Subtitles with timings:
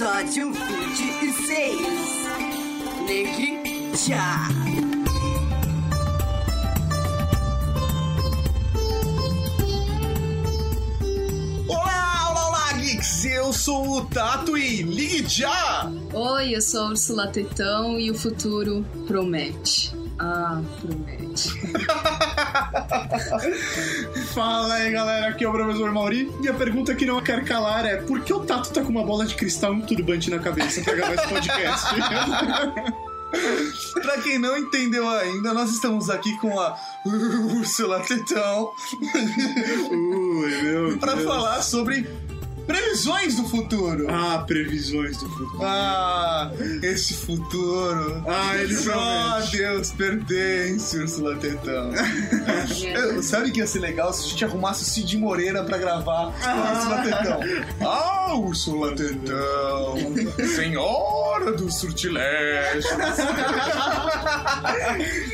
[0.00, 1.76] Episódio 26.
[3.06, 4.48] Negue já.
[11.68, 13.26] Olá, olá, olá, geeks!
[13.26, 15.92] Eu sou o Tato e ligue já!
[16.14, 19.94] Oi, eu sou a Ursula Tetão e o futuro promete.
[20.18, 21.50] Ah, promete.
[24.34, 27.84] Fala aí, galera, aqui é o professor Mauri e a pergunta que não quer calar
[27.86, 30.38] é por que o Tato tá com uma bola de cristal e um turbante na
[30.38, 31.94] cabeça pra gravar esse podcast?
[34.02, 36.76] pra quem não entendeu ainda, nós estamos aqui com a
[37.56, 38.72] Ursula Tetão
[39.90, 41.26] Ui, meu pra Deus.
[41.26, 42.08] falar sobre
[42.70, 44.06] previsões do futuro.
[44.08, 45.58] Ah, previsões do futuro.
[45.62, 46.50] Ah,
[46.82, 48.22] esse futuro.
[48.26, 49.40] Ah, ele Só.
[49.52, 51.90] Deus pertence, Ursula Tetão.
[52.94, 56.32] Eu- Sabe que ia ser legal se a gente arrumasse o Cid Moreira pra gravar
[56.32, 57.40] com a Ursula Tetão?
[58.30, 59.96] Ah, Ursula Tetão,
[60.54, 62.90] senhora do surtilégio.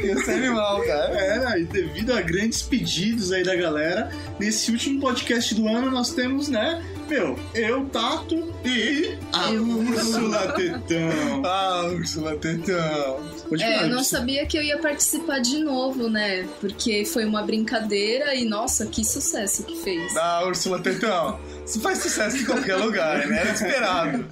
[0.03, 1.55] ia ser animal, cara.
[1.55, 6.11] É, e devido a grandes pedidos aí da galera, nesse último podcast do ano nós
[6.11, 11.43] temos, né, meu, eu, Tato e a Úrsula Tetão.
[11.47, 13.20] Ah, Ursula Tetão.
[13.48, 16.47] Pode É, falar, eu não sabia que eu ia participar de novo, né?
[16.61, 20.17] Porque foi uma brincadeira e, nossa, que sucesso que fez.
[20.17, 21.39] Ah, Ursula Tetão.
[21.64, 23.41] Isso faz sucesso em qualquer lugar, né?
[23.41, 24.27] Era esperado.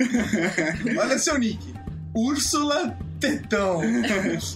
[0.99, 1.59] Olha seu nick.
[2.15, 3.81] Úrsula Tetão.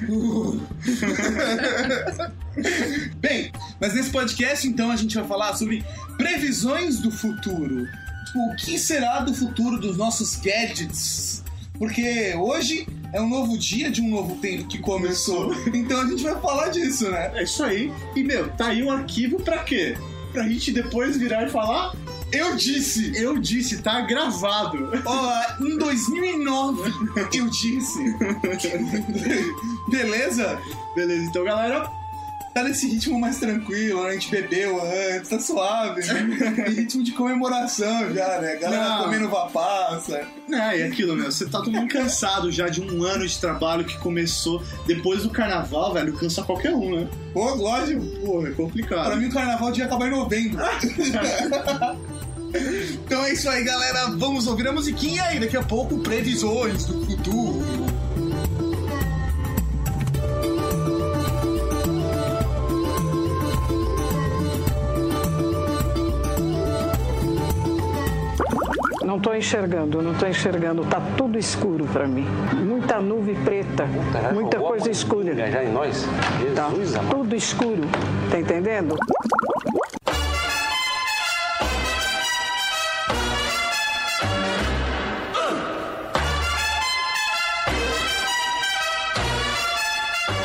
[0.08, 0.60] Uh.
[3.20, 5.84] Bem, mas nesse podcast, então, a gente vai falar sobre
[6.16, 7.86] previsões do futuro.
[8.34, 11.42] O que será do futuro dos nossos gadgets?
[11.78, 15.52] Porque hoje é um novo dia de um novo tempo que começou.
[15.72, 17.32] Então a gente vai falar disso, né?
[17.34, 17.92] É isso aí.
[18.16, 19.96] E, meu, tá aí o arquivo pra quê?
[20.32, 21.94] Pra gente depois virar e falar,
[22.30, 23.12] Eu disse!
[23.16, 24.90] eu disse, tá gravado.
[25.06, 26.92] Ó, em 2009
[27.34, 27.98] eu disse.
[29.88, 30.60] Beleza?
[30.94, 31.90] Beleza, então, galera,
[32.54, 34.10] Tá nesse ritmo mais tranquilo, né?
[34.10, 36.64] a gente bebeu antes, tá suave, né?
[36.68, 38.56] Ritmo de comemoração já, né?
[38.56, 39.04] Galera Não.
[39.04, 40.26] comendo vapaça.
[40.50, 43.84] É, e aquilo, meu, você tá todo mundo cansado já de um ano de trabalho
[43.84, 47.08] que começou depois do carnaval, velho, cansa qualquer um, né?
[47.32, 48.04] Pô, lógico.
[48.24, 49.06] Porra, é complicado.
[49.06, 50.58] Pra mim o carnaval devia acabar em novembro.
[53.04, 54.08] então é isso aí, galera.
[54.16, 57.87] Vamos ouvir a musiquinha e daqui a pouco previsões do futuro.
[69.18, 70.84] Não estou enxergando, não estou enxergando.
[70.84, 72.24] Tá tudo escuro para mim.
[72.54, 75.32] Muita nuvem preta, Caralho, muita alguma coisa escura.
[75.32, 76.06] Engajar em nós?
[76.54, 77.16] Tá Jesus, amado.
[77.16, 77.82] tudo escuro.
[78.30, 78.94] Tá entendendo?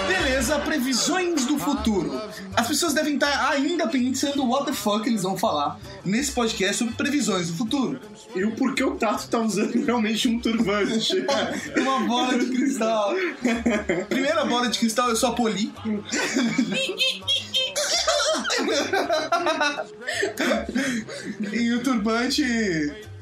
[0.07, 2.21] Beleza, previsões futuro.
[2.55, 6.93] As pessoas devem estar ainda pensando what the fuck eles vão falar nesse podcast sobre
[6.95, 7.99] previsões do futuro.
[8.35, 11.25] E o porquê o Tato tá usando realmente um turbante.
[11.77, 13.13] Uma bola de cristal.
[14.09, 15.71] Primeira bola de cristal eu só poli.
[21.51, 22.43] e o turbante.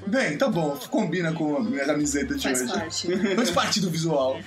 [0.07, 2.73] Bem, tá bom, combina com a minha camiseta de Faz hoje.
[2.73, 3.35] parte.
[3.35, 4.39] Faz parte do visual.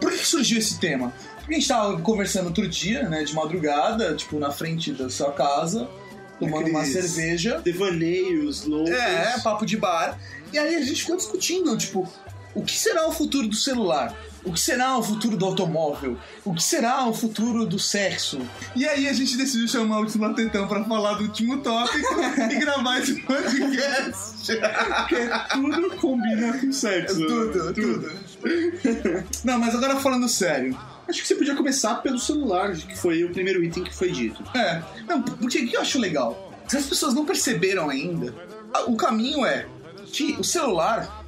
[0.00, 1.12] Por que surgiu esse tema?
[1.48, 5.88] A gente tava conversando outro dia, né, de madrugada, tipo, na frente da sua casa,
[6.38, 7.60] tomando uma Aqueles cerveja.
[7.60, 8.90] Devaneios loucos.
[8.90, 10.18] É, papo de bar.
[10.52, 12.06] E aí a gente ficou discutindo, tipo,
[12.54, 14.14] o que será o futuro do celular?
[14.44, 16.16] O que será o futuro do automóvel?
[16.44, 18.40] O que será o futuro do sexo?
[18.74, 22.14] E aí a gente decidiu chamar o Último Tetão pra falar do último tópico
[22.50, 24.56] e gravar esse podcast.
[24.96, 27.26] Porque tudo combina com sexo.
[27.26, 28.12] tudo, tudo.
[29.44, 30.78] Não, mas agora falando sério.
[31.08, 34.42] Acho que você podia começar pelo celular, que foi o primeiro item que foi dito.
[34.54, 36.52] É, não, porque o que eu acho legal?
[36.68, 38.34] Se as pessoas não perceberam ainda,
[38.86, 39.66] o caminho é
[40.12, 41.24] que o celular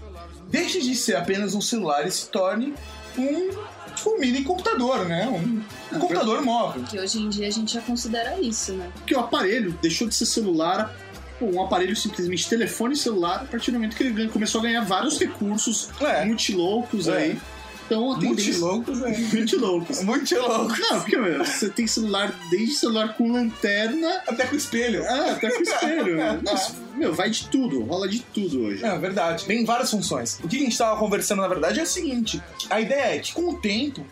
[0.50, 2.75] deixe de ser apenas um celular e se torne
[3.17, 3.50] um,
[3.94, 5.27] tipo, um mini computador, né?
[5.29, 5.62] Um,
[5.97, 6.83] um computador móvel.
[6.85, 8.91] Que hoje em dia a gente já considera isso, né?
[8.97, 10.94] Porque o aparelho deixou de ser celular
[11.41, 15.19] um aparelho simplesmente telefone celular a partir do momento que ele começou a ganhar vários
[15.19, 16.23] recursos É.
[16.23, 17.17] muito loucos É.
[17.17, 17.41] aí.
[17.90, 19.19] Então, a Muito loucos, né?
[19.32, 20.02] Muito loucos.
[20.04, 20.76] Muito louco.
[20.78, 25.04] Não, porque, meu, você tem celular, desde celular com lanterna Até com espelho.
[25.08, 26.16] ah, até com espelho.
[26.40, 28.84] Nossa, meu, vai de tudo, rola de tudo hoje.
[28.84, 29.44] É verdade.
[29.44, 30.38] Tem várias funções.
[30.38, 32.40] O que a gente estava conversando, na verdade, é o seguinte:
[32.70, 34.06] a ideia é que com o tempo,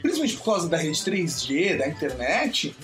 [0.00, 2.74] principalmente por causa da rede 3G, da internet,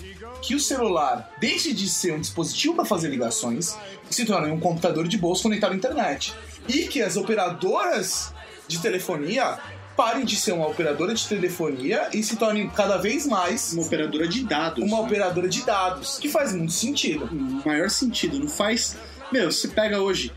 [0.43, 3.75] que o celular deixe de ser um dispositivo para fazer ligações
[4.11, 6.35] e se torne um computador de bolso conectado à internet.
[6.67, 8.31] E que as operadoras
[8.67, 9.59] de telefonia
[9.95, 14.27] parem de ser uma operadora de telefonia e se tornem cada vez mais Uma operadora
[14.27, 14.83] de dados.
[14.83, 15.03] uma né?
[15.03, 17.25] operadora de dados, que faz muito sentido.
[17.31, 18.37] no maior sentido.
[18.39, 18.95] Não faz.
[19.31, 20.31] Meu, você pega hoje.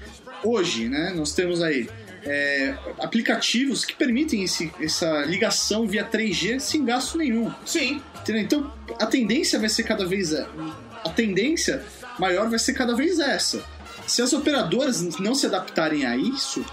[0.45, 1.13] Hoje, né?
[1.17, 1.89] Nós temos aí
[2.25, 7.51] é, aplicativos que permitem esse- essa ligação via 3G sem gasto nenhum.
[7.67, 8.43] Sim, Entendeu?
[8.43, 10.35] Então a tendência vai ser cada vez.
[10.35, 11.83] A tendência
[12.19, 13.63] maior vai ser cada vez essa.
[14.07, 16.65] Se as operadoras não se adaptarem a isso,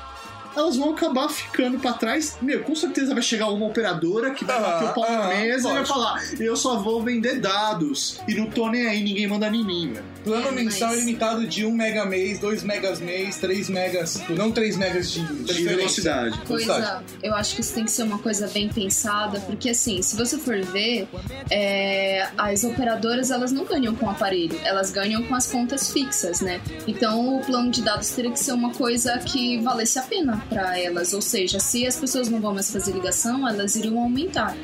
[0.56, 2.38] elas vão acabar ficando pra trás.
[2.42, 5.28] Meu, com certeza vai chegar uma operadora que vai Ah, bater o pau na ah,
[5.30, 8.20] mesa e vai falar: eu só vou vender dados.
[8.28, 10.06] E não tô nem aí, ninguém manda em mim, velho.
[10.24, 14.22] Plano É, mas- mensal ilimitado de 1 mega mês, 2 megas mês, 3 megas.
[14.30, 15.76] Não 3 megas de, De transferência.
[15.76, 16.40] velocidade.
[16.42, 20.16] Coisa, eu acho que isso tem que ser uma coisa bem pensada, porque assim, se
[20.16, 21.08] você for ver,
[21.52, 26.42] é, as operadoras elas não ganham com o aparelho, elas ganham com as contas fixas,
[26.42, 26.60] né?
[26.88, 30.80] Então o plano de dados teria que ser uma coisa que valesse a pena para
[30.80, 34.56] elas, ou seja, se as pessoas não vão mais fazer ligação, elas iriam aumentar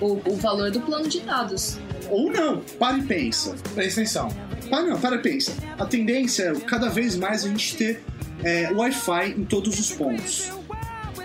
[0.00, 1.78] o, o valor do plano de dados.
[2.10, 3.54] Ou não, para e pensa.
[3.74, 4.28] Presta atenção.
[4.68, 5.52] Para não, para e pensa.
[5.78, 8.02] A tendência é cada vez mais a gente ter
[8.42, 10.50] é, Wi-Fi em todos os pontos.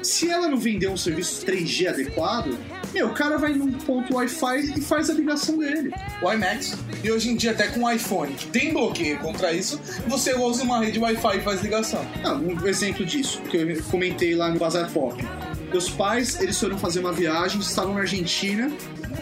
[0.03, 2.55] Se ela não vender um serviço 3G adequado,
[2.95, 5.93] meu, o cara vai num ponto Wi-Fi e faz a ligação dele.
[6.21, 6.77] O IMAX.
[7.03, 10.63] E hoje em dia, até com o iPhone, que tem bloqueio contra isso, você usa
[10.63, 12.05] uma rede Wi-Fi e faz ligação.
[12.23, 15.21] Ah, um exemplo disso, que eu comentei lá no Bazar Pop.
[15.69, 18.71] Meus pais, eles foram fazer uma viagem, estavam na Argentina.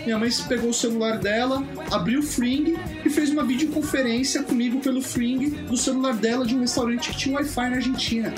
[0.06, 5.02] Minha mãe pegou o celular dela, abriu o Fring e fez uma videoconferência comigo pelo
[5.02, 8.34] Fring do celular dela de um restaurante que tinha Wi-Fi na Argentina.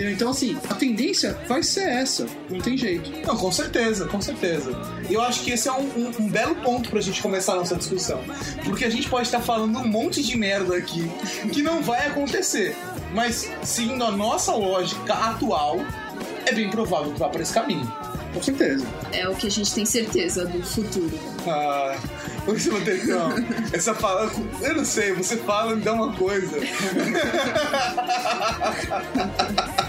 [0.00, 0.12] Entendeu?
[0.14, 3.10] Então, assim, a tendência vai ser essa, não tem jeito.
[3.26, 4.70] Não, com certeza, com certeza.
[5.08, 7.56] E eu acho que esse é um, um- um belo ponto pra gente começar a
[7.56, 8.20] nossa discussão.
[8.64, 11.10] Porque a gente pode estar falando um monte de merda aqui
[11.52, 12.74] que não vai acontecer.
[13.12, 15.80] Mas, seguindo a nossa lógica atual,
[16.46, 17.92] é bem provável que vá para esse caminho.
[18.32, 18.86] Com certeza.
[19.12, 21.10] É o que a gente tem certeza do futuro.
[21.48, 21.96] Ah,
[22.46, 23.30] Úrsula Tetão,
[23.72, 24.30] essa fala.
[24.62, 26.56] Eu não sei, você fala e me dá uma coisa.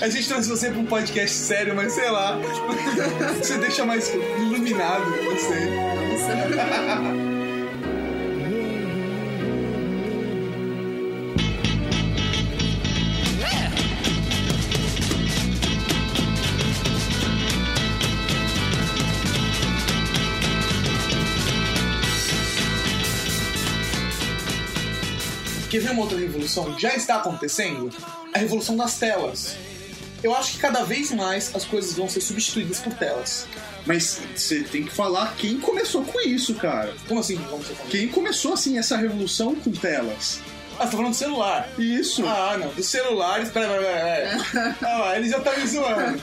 [0.00, 2.38] A gente trouxe você pra um podcast sério, mas sei lá.
[3.38, 7.31] Você deixa mais iluminado, não sei.
[25.92, 26.78] Uma outra revolução?
[26.78, 27.90] Já está acontecendo?
[28.34, 29.56] A revolução das telas.
[30.22, 33.46] Eu acho que cada vez mais as coisas vão ser substituídas por telas.
[33.84, 36.94] Mas você tem que falar quem começou com isso, cara.
[37.08, 37.36] Como assim?
[37.36, 37.64] Como?
[37.90, 40.40] Quem começou, assim, essa revolução com telas.
[40.82, 41.68] Ah, você tá falando do celular.
[41.78, 42.26] Isso.
[42.26, 42.68] Ah, não.
[42.68, 43.50] Dos celulares.
[43.50, 44.44] Pera, pera, pera.
[44.52, 44.76] pera.
[44.82, 46.20] Ah, lá, ele já tá me zoando.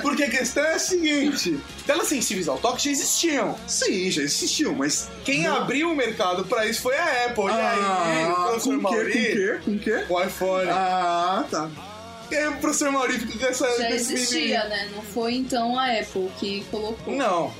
[0.00, 3.56] Porque a questão é a seguinte: telas sensíveis ao toque já existiam.
[3.66, 5.08] Sim, já existiu, mas.
[5.24, 7.44] Quem abriu o mercado pra isso foi a Apple.
[7.44, 9.00] E aí, o professor Ah, com o quê?
[9.04, 9.60] Com o quê?
[9.64, 10.04] Com o quê?
[10.08, 10.70] o iPhone.
[10.70, 11.68] Ah, tá.
[12.30, 13.68] E aí o professor Mauri fica com essa.
[13.78, 14.88] Já com existia, né?
[14.94, 17.14] Não foi então a Apple que colocou.
[17.14, 17.52] Não,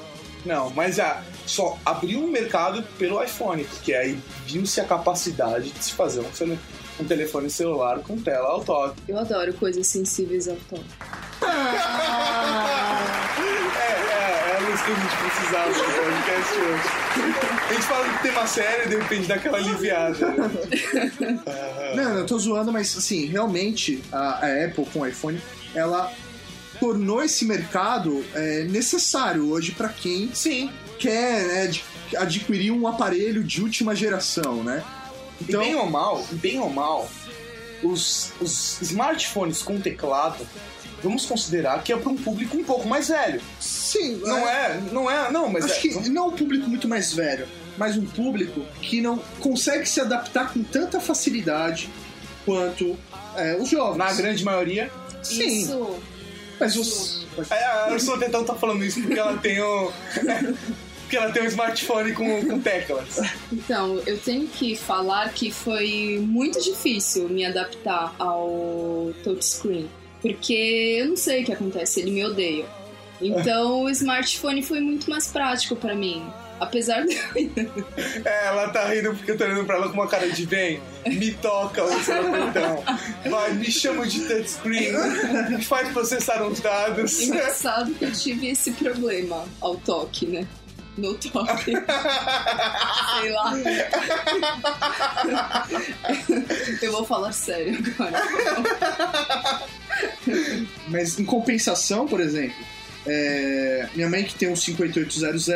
[0.47, 5.85] não, mas já só abriu o mercado pelo iPhone, porque aí viu-se a capacidade de
[5.85, 6.59] se fazer um,
[7.01, 9.03] um telefone celular com tela ao toque.
[9.09, 10.85] Eu adoro coisas sensíveis ao toque.
[13.79, 16.89] É, é, é a luz que a gente precisava do podcast hoje.
[17.69, 20.27] A gente fala de tema sério, de repente dá aquela aliviada.
[20.29, 21.41] né?
[21.95, 25.41] Não, eu tô zoando, mas assim, realmente a, a Apple com o iPhone,
[25.75, 26.11] ela
[26.81, 31.85] tornou esse mercado é, necessário hoje pra quem Sim, quer né, ad-
[32.17, 34.83] adquirir um aparelho de última geração, né?
[35.41, 37.09] e bem ou mal, bem ou mal,
[37.83, 40.47] os, os smartphones com teclado,
[41.03, 43.41] vamos considerar que é para um público um pouco mais velho.
[43.61, 47.13] sim, Não é, não é, não, mas Acho é, que não um público muito mais
[47.13, 51.91] velho, mas um público que não consegue se adaptar com tanta facilidade
[52.47, 52.97] quanto
[53.37, 53.99] é, os jovens.
[53.99, 54.91] na grande maioria.
[55.23, 55.99] Sim, Isso.
[56.59, 57.27] Mas os.
[57.51, 59.93] É, a Ursula Tetão tá falando isso porque ela tem o.
[61.07, 63.21] Porque ela tem um smartphone com, com teclas.
[63.53, 69.89] Então, eu tenho que falar que foi muito difícil me adaptar ao touchscreen.
[70.21, 72.67] Porque eu não sei o que acontece, ele me odeia.
[73.21, 76.27] Então, o smartphone foi muito mais prático pra mim.
[76.59, 77.17] Apesar de.
[78.25, 80.81] É, ela tá rindo porque eu tô olhando pra ela com uma cara de bem.
[81.07, 82.83] Me toca o seu botão.
[83.31, 84.93] Vai, me chama de touchscreen.
[85.51, 87.21] Me faz processar uns dados.
[87.21, 90.47] Engraçado que eu tive esse problema ao toque, né?
[90.97, 91.73] No toque.
[93.21, 93.53] Sei lá.
[96.81, 98.23] Eu vou falar sério agora.
[100.89, 102.57] Mas em compensação, por exemplo,
[103.07, 105.49] é, minha mãe que tem um 5800,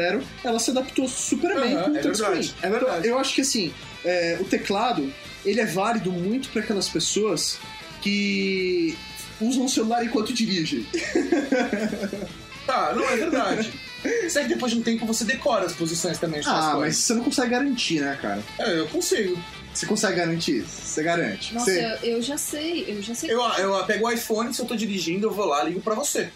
[0.45, 2.33] ela se adaptou super bem Aham, com o é touchscreen.
[2.43, 2.99] verdade, é verdade.
[3.01, 3.73] Então, eu acho que assim,
[4.05, 5.13] é, o teclado,
[5.45, 7.59] ele é válido muito para aquelas pessoas
[8.01, 8.97] que
[9.41, 10.87] usam o celular enquanto dirigem.
[12.67, 13.73] Tá, não é verdade.
[14.31, 16.41] Será que depois de um tempo você decora as posições também?
[16.47, 16.97] Ah, mas coisas?
[17.05, 18.43] você não consegue garantir, né, cara?
[18.59, 19.39] É, eu consigo.
[19.75, 20.63] Você consegue garantir?
[20.63, 21.53] Você garante.
[21.55, 23.31] Nossa, Você- eu, eu já sei, eu já sei.
[23.31, 26.31] Eu, eu pego o iPhone, se eu tô dirigindo, eu vou lá, ligo pra você.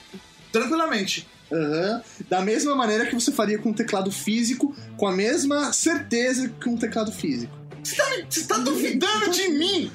[0.61, 1.27] Tranquilamente.
[1.53, 2.03] Aham.
[2.31, 6.69] Da mesma maneira que você faria com um teclado físico, com a mesma certeza que
[6.69, 7.53] um teclado físico.
[7.83, 9.91] Você tá, me- você tá duvidando de mim?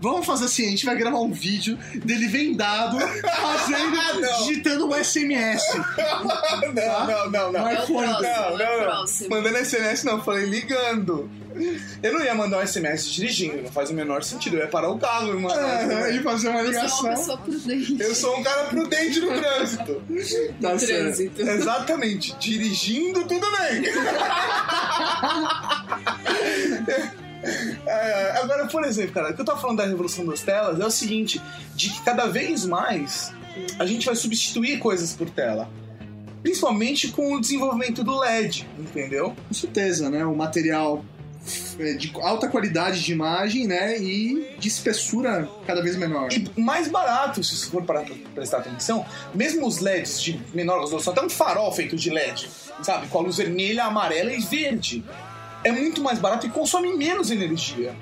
[0.00, 4.46] Vamos fazer assim, a gente vai gravar um vídeo dele vendado, fazendo, Ah, Não.
[4.46, 5.62] digitando um SMS.
[6.74, 7.68] Não, não, não, não.
[7.68, 8.82] É Não, é o não, não.
[8.84, 9.30] próximo.
[9.30, 11.28] Mandando SMS não, falei ligando.
[12.02, 14.56] Eu não ia mandar um SMS dirigindo, não faz o menor sentido.
[14.56, 16.16] Eu ia parar o carro e mandar um SMS.
[16.16, 17.10] e fazer uma Você é uma ligação.
[17.10, 17.96] pessoa prudente.
[18.00, 20.02] Eu sou um cara prudente no trânsito.
[20.60, 21.00] Tá certo.
[21.02, 21.42] trânsito.
[21.42, 22.36] Exatamente.
[22.38, 23.82] Dirigindo, tudo bem.
[27.86, 30.84] É, agora, por exemplo, cara, o que eu tava falando da revolução das telas é
[30.84, 31.40] o seguinte:
[31.74, 33.32] de que cada vez mais
[33.78, 35.68] a gente vai substituir coisas por tela.
[36.42, 39.36] Principalmente com o desenvolvimento do LED, entendeu?
[39.48, 40.24] Com certeza, né?
[40.24, 41.04] Um material
[41.78, 43.98] é, de alta qualidade de imagem, né?
[43.98, 46.32] E de espessura cada vez menor.
[46.32, 49.04] E mais barato, se você for parar pra prestar atenção,
[49.34, 52.48] mesmo os LEDs de menor resolução, até um farol feito de LED,
[52.82, 53.08] sabe?
[53.08, 55.04] Com a luz vermelha, amarela e verde.
[55.64, 57.94] É muito mais barato e consome menos energia.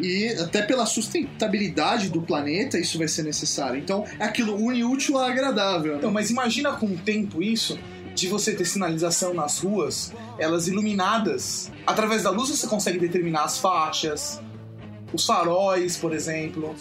[0.00, 3.78] E até pela sustentabilidade do planeta, isso vai ser necessário.
[3.78, 5.92] Então, é aquilo une útil ao agradável.
[5.92, 5.98] né?
[5.98, 7.78] Então, mas imagina com o tempo isso,
[8.14, 11.70] de você ter sinalização nas ruas, elas iluminadas.
[11.86, 14.40] Através da luz você consegue determinar as faixas,
[15.12, 16.74] os faróis, por exemplo,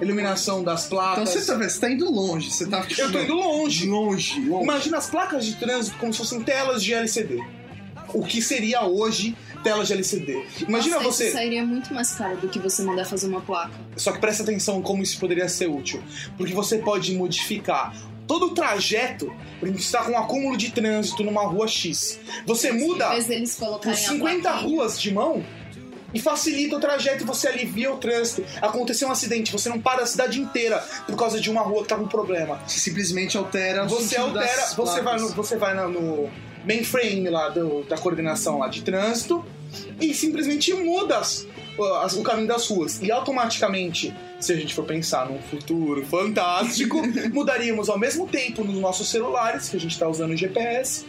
[0.00, 1.28] iluminação das Então placas.
[1.28, 3.86] você tá, você tá indo longe, você tá Eu tô indo longe.
[3.88, 4.62] longe, longe.
[4.64, 7.40] Imagina as placas de trânsito como se fossem telas de LCD.
[8.14, 10.44] O que seria hoje telas de LCD?
[10.66, 11.24] Imagina Nossa, você.
[11.24, 13.74] Isso sairia muito mais caro do que você mandar fazer uma placa.
[13.96, 16.02] Só que presta atenção como isso poderia ser útil.
[16.36, 17.94] Porque você pode modificar
[18.26, 19.26] todo o trajeto.
[19.58, 22.18] Por exemplo, está com um acúmulo de trânsito numa rua X.
[22.46, 24.68] Você muda por colocarem a 50 plaquinha.
[24.68, 25.44] ruas de mão
[26.12, 28.44] e facilita o trajeto e você alivia o trânsito.
[28.60, 31.88] Aconteceu um acidente, você não para a cidade inteira por causa de uma rua que
[31.88, 32.60] tá com problema.
[32.66, 36.30] Você simplesmente altera o Você altera, das você vai, no, você vai no
[36.64, 39.44] mainframe lá do- da coordenação lá de trânsito
[40.00, 41.46] e simplesmente muda as-
[42.02, 43.00] as- o caminho das ruas.
[43.00, 47.00] E automaticamente, se a gente for pensar num futuro fantástico,
[47.32, 51.06] mudaríamos ao mesmo tempo nos nossos celulares, que a gente está usando o GPS.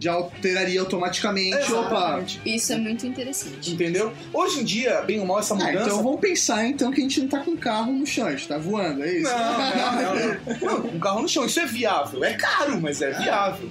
[0.00, 1.56] Já alteraria automaticamente.
[1.72, 1.88] Opa!
[2.20, 2.40] Exatamente.
[2.46, 3.72] Isso é muito interessante.
[3.72, 4.12] Entendeu?
[4.32, 5.86] Hoje em dia, bem ou mal, essa Ah, mudança.
[5.86, 8.46] então vamos pensar então que a gente não tá com carro no chão, a gente
[8.46, 9.28] tá voando, é isso?
[9.28, 10.90] Não, não, não, não.
[10.94, 12.22] Um carro no chão, isso é viável.
[12.22, 13.68] É caro, mas é viável.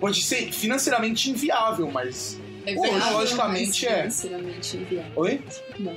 [0.00, 2.38] Pode ser financeiramente inviável, mas.
[2.66, 3.96] É Hoje, viável, logicamente, mas é.
[3.96, 5.12] financeiramente inviável.
[5.16, 5.40] Oi?
[5.78, 5.94] Não.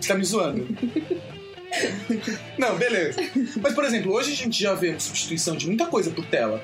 [0.00, 0.68] Você tá me zoando?
[2.58, 3.20] Não, beleza.
[3.60, 6.62] Mas, por exemplo, hoje a gente já vê uma substituição de muita coisa por tela.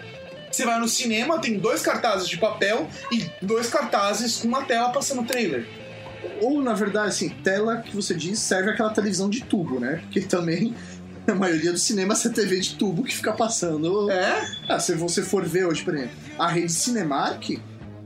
[0.50, 4.90] Você vai no cinema, tem dois cartazes de papel e dois cartazes com uma tela
[4.90, 5.66] passando trailer.
[6.40, 10.00] Ou, na verdade, assim, tela que você diz serve aquela televisão de tubo, né?
[10.02, 10.74] Porque também
[11.26, 14.10] a maioria dos cinemas é TV de tubo que fica passando.
[14.10, 14.46] É?
[14.68, 17.58] Ah, se você for ver hoje, por exemplo, a rede Cinemark,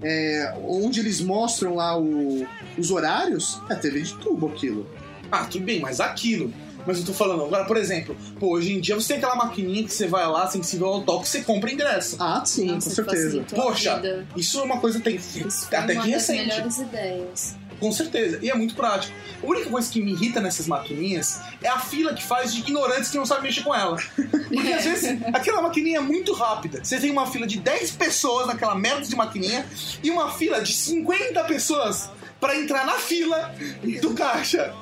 [0.02, 2.46] é, onde eles mostram lá o-
[2.78, 4.86] os horários, é TV de tubo aquilo.
[5.30, 6.52] Ah, tudo bem, mas aquilo.
[6.86, 9.84] Mas eu tô falando, agora, por exemplo, pô, hoje em dia você tem aquela maquininha
[9.84, 12.16] que você vai lá, sensível ao toque, você compra ingresso.
[12.18, 13.44] Ah, sim, Nossa, com certeza.
[13.54, 14.26] Poxa.
[14.34, 16.46] Isso é uma coisa que tem Isso até uma que das recente.
[16.48, 17.56] melhores ideias.
[17.80, 18.38] Com certeza.
[18.42, 19.12] E é muito prático.
[19.42, 23.10] A única coisa que me irrita nessas maquininhas é a fila que faz de ignorantes
[23.10, 23.96] que não sabem mexer com ela.
[24.16, 26.84] Porque às vezes aquela maquininha é muito rápida.
[26.84, 29.66] Você tem uma fila de 10 pessoas naquela merda de maquininha
[30.02, 33.54] e uma fila de 50 pessoas pra entrar na fila
[34.00, 34.74] do caixa.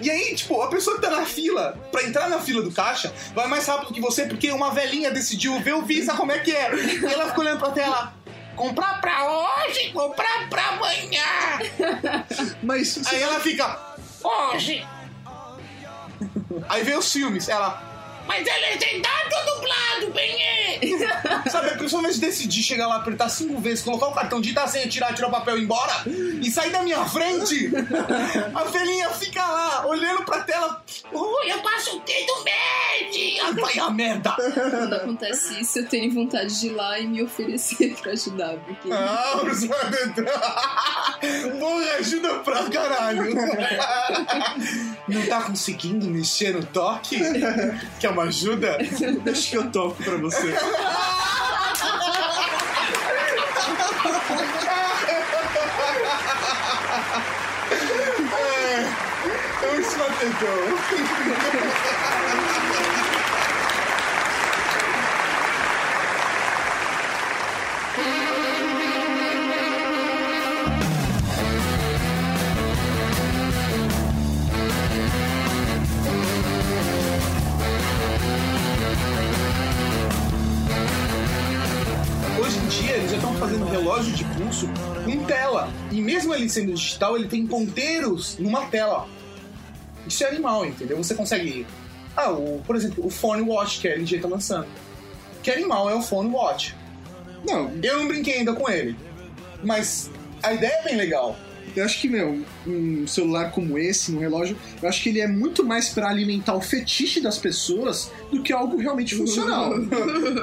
[0.00, 3.12] E aí, tipo, a pessoa que tá na fila, pra entrar na fila do caixa,
[3.34, 6.52] vai mais rápido que você porque uma velhinha decidiu ver o Visa como é que
[6.52, 6.72] é.
[6.74, 8.14] E ela ficou olhando pra tela.
[8.54, 11.24] Comprar pra hoje, comprar pra amanhã.
[12.62, 13.94] Mas Aí ela fica.
[14.22, 14.86] Hoje.
[16.68, 17.93] Aí vem os filmes, ela.
[18.26, 20.54] Mas é legendado dublado, bem é.
[21.50, 25.14] Sabe, principalmente decidir chegar lá, apertar cinco vezes, colocar o cartão, digitar a senha, tirar,
[25.14, 27.70] tirar o papel e ir embora e sair da minha frente,
[28.54, 30.82] a velhinha fica lá, olhando pra tela.
[31.12, 32.32] Ui, eu passo o dedo.
[33.44, 34.32] Ai, vai a merda!
[34.32, 38.90] Quando acontece isso, eu tenho vontade de ir lá e me oferecer pra ajudar, porque
[38.92, 39.40] Ah.
[41.58, 43.34] Porra, ajuda pra caralho.
[45.08, 47.18] Não tá conseguindo mexer no toque?
[48.00, 48.78] Quer uma ajuda?
[49.24, 50.54] deixa que eu toco pra você.
[58.34, 60.64] É, Ursula Denton.
[61.54, 61.63] Hoje
[83.54, 84.68] fazendo relógio de pulso
[85.04, 85.70] com tela.
[85.90, 89.06] E mesmo ele sendo digital, ele tem ponteiros numa tela.
[90.06, 90.96] Isso é animal, entendeu?
[90.96, 91.66] Você consegue.
[92.16, 94.66] Ah, o, por exemplo, o Phone Watch que a LG tá lançando.
[95.42, 96.74] Que animal é o Phone Watch.
[97.46, 98.96] Não, Eu não brinquei ainda com ele.
[99.62, 100.10] Mas
[100.42, 101.36] a ideia é bem legal.
[101.80, 105.26] Eu acho que, meu, um celular como esse, um relógio, eu acho que ele é
[105.28, 109.74] muito mais pra alimentar o fetiche das pessoas do que algo realmente funcional.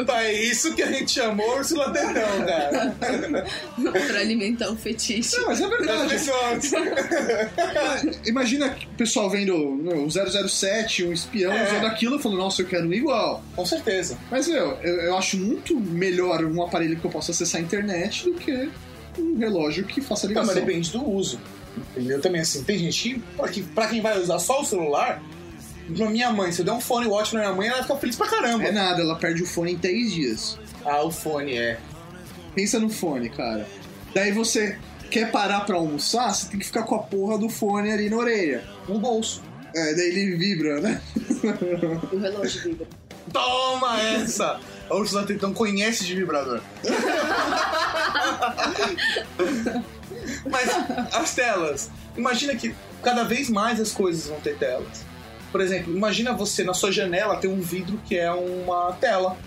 [0.06, 2.96] Tá, é isso que a gente chamou Ursula Denton, cara.
[4.08, 5.38] pra alimentar o fetiche.
[5.38, 6.16] Não, mas é verdade.
[8.26, 11.68] Imagina o pessoal vendo o 007, um espião É.
[11.68, 13.44] usando aquilo e falando, nossa, eu quero um igual.
[13.56, 14.18] Com certeza.
[14.30, 18.26] Mas, meu, eu, eu acho muito melhor um aparelho que eu possa acessar a internet
[18.26, 18.70] do que
[19.18, 20.66] um relógio que faça Não, mas ligação.
[20.66, 21.40] depende do uso.
[21.92, 22.22] Entendeu?
[22.22, 25.22] Também assim, tem gente que, pra, que, pra quem vai usar só o celular,
[25.96, 28.16] pra minha mãe, se eu der um fone watch pra minha mãe, ela fica feliz
[28.16, 28.64] pra caramba.
[28.64, 30.58] É nada, ela perde o fone em três dias.
[30.86, 31.80] Ah, o fone, é.
[32.54, 33.66] Pensa no fone, cara.
[34.14, 34.78] Daí você
[35.10, 38.18] quer parar pra almoçar, você tem que ficar com a porra do fone ali na
[38.18, 38.64] orelha.
[38.88, 39.42] No bolso.
[39.74, 41.02] É, daí ele vibra, né?
[42.12, 42.88] O relógio vibra.
[43.32, 44.60] Toma essa!
[44.92, 46.60] A Ursula Tetão conhece de vibrador.
[50.46, 50.70] Mas
[51.14, 51.90] as telas.
[52.18, 55.06] Imagina que cada vez mais as coisas vão ter telas.
[55.50, 59.38] Por exemplo, imagina você na sua janela ter um vidro que é uma tela.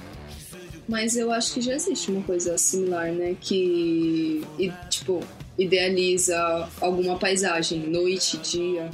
[0.89, 3.37] Mas eu acho que já existe uma coisa similar, né?
[3.39, 5.23] Que, e, tipo,
[5.59, 8.91] idealiza alguma paisagem, noite, dia.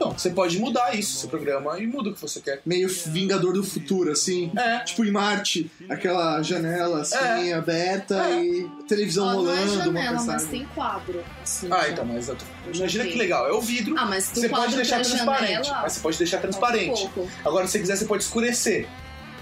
[0.00, 2.60] Não, você pode mudar isso, seu programa, e muda o que você quer.
[2.66, 4.50] Meio Vingador do Futuro, assim.
[4.56, 4.80] É.
[4.80, 8.44] Tipo em Marte, aquela janela assim, aberta É.
[8.44, 11.22] e televisão Ó, não é rolando, uma janela, mas tem quadro.
[11.42, 11.88] assim, Ah, já.
[11.90, 13.46] então, mas eu tô- imagina que legal.
[13.48, 13.94] É o vidro.
[13.96, 15.64] Ah, mas Você pode deixar transparente.
[15.66, 17.08] janela, Mas você pode deixar transparente.
[17.14, 17.30] pouco.
[17.44, 18.88] Agora, se você quiser, você pode escurecer.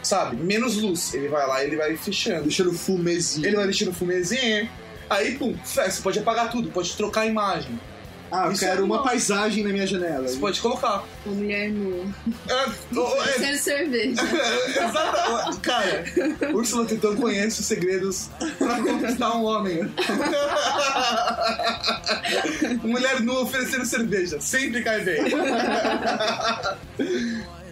[0.03, 0.37] Sabe?
[0.37, 1.15] Menos luz.
[1.15, 2.43] Ele vai lá e ele vai fechando.
[2.43, 3.47] Deixando fumezinho.
[3.47, 4.69] Ele vai deixando fumezinho.
[5.11, 7.79] Aí, pum, você pode apagar tudo, pode trocar a imagem.
[8.33, 9.05] Ah, eu Isso quero é uma bom.
[9.05, 10.27] paisagem na minha janela.
[10.27, 11.05] Você pode colocar.
[11.27, 12.07] Uma mulher nua.
[12.49, 12.65] É,
[12.97, 14.23] oh, é, cerveja.
[14.69, 15.61] Exatamente.
[15.61, 16.05] Cara,
[16.55, 19.83] Úrsula Tetão conhece os segredos pra conquistar um homem.
[22.83, 24.41] Mulher nua oferecendo cerveja.
[24.41, 25.25] Sempre cai bem.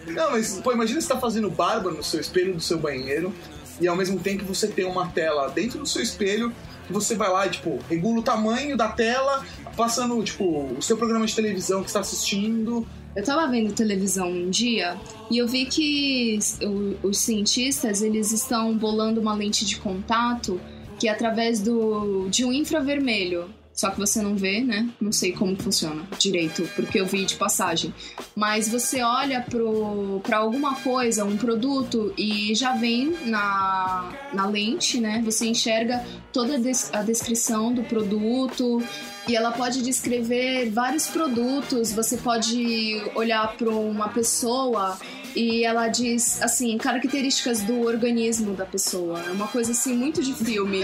[0.08, 3.34] Não, mas, pô, imagina você tá fazendo barba no seu espelho do seu banheiro
[3.80, 6.52] e ao mesmo tempo você tem uma tela dentro do seu espelho
[6.90, 9.44] você vai lá e, tipo, regula o tamanho da tela,
[9.76, 10.44] passando, tipo,
[10.76, 12.86] o seu programa de televisão que está assistindo.
[13.14, 14.96] Eu tava vendo televisão um dia
[15.30, 16.38] e eu vi que
[17.02, 20.60] os cientistas eles estão bolando uma lente de contato
[20.98, 23.48] que é através do, de um infravermelho.
[23.80, 24.90] Só que você não vê, né?
[25.00, 27.94] Não sei como funciona direito, porque eu vi de passagem.
[28.36, 35.00] Mas você olha pro, pra alguma coisa, um produto, e já vem na, na lente,
[35.00, 35.22] né?
[35.24, 38.82] Você enxerga toda a, des- a descrição do produto,
[39.30, 41.92] e ela pode descrever vários produtos.
[41.92, 44.98] Você pode olhar para uma pessoa
[45.36, 49.22] e ela diz assim características do organismo da pessoa.
[49.24, 50.82] É uma coisa assim muito de filme.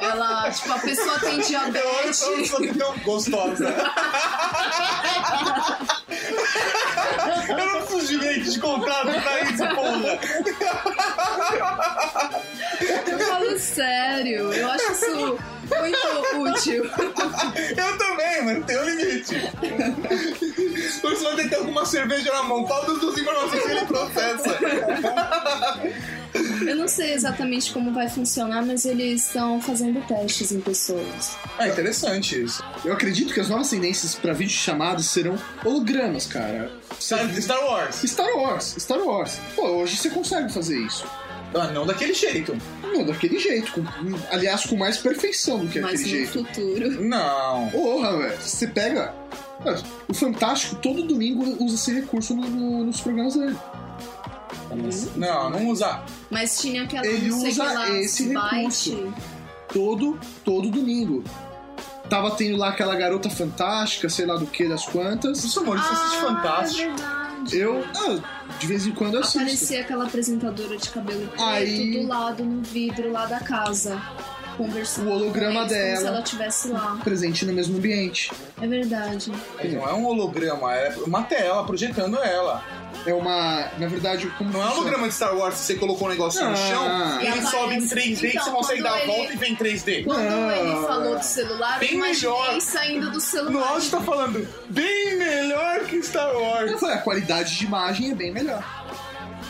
[0.00, 2.22] Ela, tipo, a pessoa tem diabetes.
[2.22, 3.66] Eu gostosa.
[7.48, 10.18] Eu não preciso de lente de contato pra isso, porra.
[13.10, 14.52] Eu falo sério.
[14.52, 16.08] Eu acho isso muito
[16.40, 16.84] útil.
[17.76, 19.34] Eu também, mas tem um limite.
[21.02, 22.64] Você vai ter alguma cerveja na mão.
[22.64, 24.58] Qual das duas informações que ele processa?
[26.66, 31.36] Eu não sei exatamente como vai funcionar, mas eles estão fazendo testes em pessoas.
[31.58, 32.62] É interessante isso.
[32.84, 36.70] Eu acredito que as novas tendências pra vídeo chamadas serão hologramas, cara.
[37.00, 37.96] Star, Star Wars.
[38.04, 39.38] Star Wars, Star Wars.
[39.54, 41.04] Pô, hoje você consegue fazer isso.
[41.54, 42.56] Ah, não daquele jeito.
[42.82, 43.72] Não, daquele jeito.
[43.72, 43.82] com-
[44.30, 46.44] aliás, com mais perfeição do que Mas aquele no jeito.
[46.44, 47.04] futuro.
[47.04, 47.68] Não.
[47.70, 48.38] Porra, velho.
[48.40, 49.14] Você pega.
[49.64, 49.74] Ah,
[50.08, 53.56] O Fantástico todo domingo usa esse recurso no- no- nos programas dele.
[55.16, 56.04] Não, não usar.
[56.30, 58.90] Mas tinha aquela Ele usa lá, esse Byte.
[58.90, 59.14] recurso.
[59.72, 61.22] Todo, todo domingo.
[62.08, 65.44] Tava tendo lá aquela garota fantástica, sei lá do que, das quantas.
[65.44, 66.94] Isso, amor, isso assiste Ah, fantástico.
[67.52, 67.56] É.
[67.56, 69.38] Eu, ah, de vez em quando eu assisto.
[69.38, 74.00] Aparecia aquela apresentadora de cabelo preto Aí- do lado no vidro lá da casa.
[74.58, 76.08] Conversando O holograma com eles, Como se dela.
[76.08, 76.98] ela estivesse lá.
[77.02, 78.30] Presente no mesmo ambiente.
[78.60, 79.32] É verdade.
[79.64, 82.62] Não é um holograma, é uma tela projetando ela.
[83.06, 83.68] É uma.
[83.78, 86.44] Na verdade, como Não é um holograma de Star Wars que você colocou um negócio
[86.44, 86.50] Ah.
[86.50, 89.06] no chão, E ele aparece- sobe em 3D e Então, você consegue dar a ele-
[89.12, 90.02] volta e vem em 3D.
[90.04, 92.60] Quando Ah, ele falou do celular, bem eu melhor.
[92.60, 93.52] saindo do celular.
[93.52, 96.72] No áudio tá falando bem melhor que Star Wars.
[96.72, 98.64] Eu falei, a qualidade de imagem é bem melhor.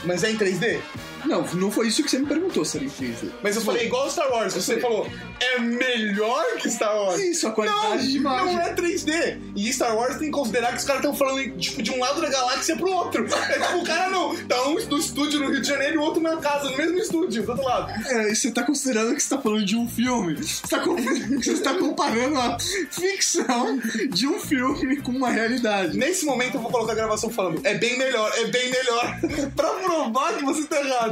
[0.05, 0.81] Mas é em 3D?
[1.25, 3.31] Não, não foi isso que você me perguntou, se era em 3D.
[3.43, 4.55] Mas eu falei igual Star Wars.
[4.55, 5.07] Você falou,
[5.41, 7.21] é melhor que Star Wars.
[7.21, 8.55] Isso, a qualidade não, de imagem.
[8.55, 9.39] Não é 3D.
[9.57, 12.21] E Star Wars tem que considerar que os caras estão falando tipo, de um lado
[12.21, 13.27] da galáxia pro outro.
[13.27, 14.37] É tipo, o cara não.
[14.47, 16.99] Tá um no estúdio no Rio de Janeiro e o outro na casa, no mesmo
[16.99, 17.91] estúdio, do outro lado.
[18.07, 20.37] É, e você tá considerando que você tá falando de um filme.
[20.37, 20.97] Você tá, com-
[21.43, 22.59] você tá comparando a
[22.91, 23.79] ficção
[24.11, 25.97] de um filme com uma realidade.
[25.97, 29.19] Nesse momento eu vou colocar a gravação falando, é bem melhor, é bem melhor.
[29.57, 31.08] pra provar que você tá errado.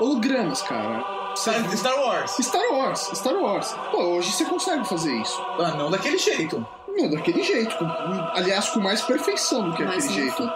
[0.00, 1.04] Hologramas, cara.
[1.36, 2.30] Star, Star Wars.
[2.40, 3.74] Star Wars, Star Wars.
[3.90, 5.40] Pô, hoje você consegue fazer isso.
[5.58, 6.64] Ah, não daquele jeito.
[6.88, 7.76] Não, daquele jeito.
[7.76, 7.86] com-
[8.34, 10.52] aliás, com mais perfeição do que Mas aquele jeito.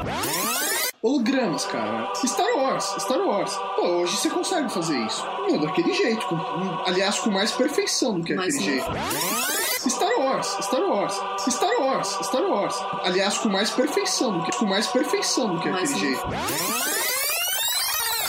[1.03, 2.13] Hologramas, cara.
[2.15, 3.57] Star Wars, Star Wars.
[3.77, 5.25] Pô, hoje você consegue fazer isso.
[5.49, 6.25] Não, daquele jeito.
[6.27, 8.91] com- aliás, com mais perfeição do que Mas aquele jeito.
[9.89, 11.15] Star Wars, Star Wars,
[11.49, 12.77] Star Wars, Star Wars.
[13.05, 16.27] Aliás, com mais perfeição do que, com mais perfeição do que Mas aquele jeito.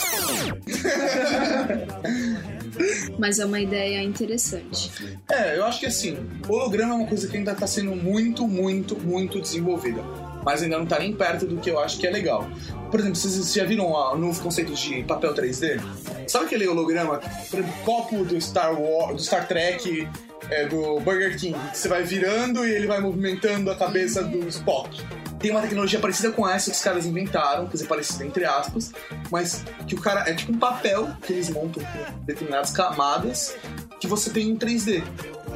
[3.18, 4.90] Mas é uma ideia interessante.
[5.30, 6.18] É, eu acho que assim,
[6.48, 10.02] holograma é uma coisa que ainda tá sendo muito, muito, muito desenvolvida.
[10.46, 12.50] Mas ainda não tá nem perto do que eu acho que é legal.
[12.90, 15.82] Por exemplo, vocês já viram o novo conceito de papel 3D?
[16.28, 17.20] Sabe aquele holograma,
[17.50, 20.08] por exemplo, copo do Star Wars, do Star Trek,
[20.50, 25.04] é, do Burger King, você vai virando e ele vai movimentando a cabeça do Spock?
[25.40, 28.92] Tem uma tecnologia parecida com essa que os caras inventaram, quer dizer, parecida entre aspas,
[29.32, 33.56] mas que o cara é tipo um papel que eles montam com determinadas camadas
[34.00, 35.04] que você tem em 3D.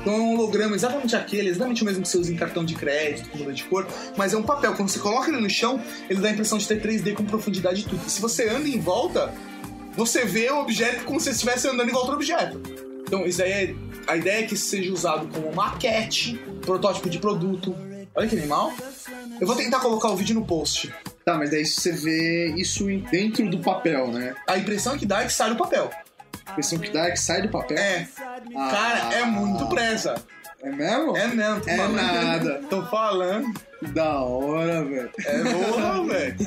[0.02, 2.76] Então é um holograma exatamente aquele, exatamente o mesmo que você usa em cartão de
[2.76, 4.74] crédito, com muda de cor, mas é um papel.
[4.74, 7.82] Quando você coloca ele no chão, ele dá a impressão de ter 3D com profundidade
[7.82, 8.02] e tudo.
[8.06, 9.34] E se você anda em volta,
[9.96, 12.62] você vê o objeto como se estivesse andando em volta do objeto.
[13.02, 13.76] Então, isso aí é.
[14.06, 17.74] A ideia é que isso seja usado como maquete, protótipo de produto.
[18.16, 18.72] Olha que animal.
[19.42, 20.94] Eu vou tentar colocar o vídeo no post.
[21.26, 24.36] Tá, mas daí você vê isso dentro do papel, né?
[24.48, 25.90] A impressão que dá é que sai do papel.
[26.46, 27.78] A impressão que dá é que sai do papel.
[27.78, 28.08] É.
[28.56, 28.70] Ah.
[28.70, 30.16] Cara, é muito presa.
[30.62, 31.18] É mesmo?
[31.18, 31.60] É mesmo.
[31.62, 31.96] tô É falando.
[31.96, 32.62] nada.
[32.70, 33.54] Tô falando.
[33.94, 35.10] Da hora, velho.
[35.26, 36.38] É boa, velho.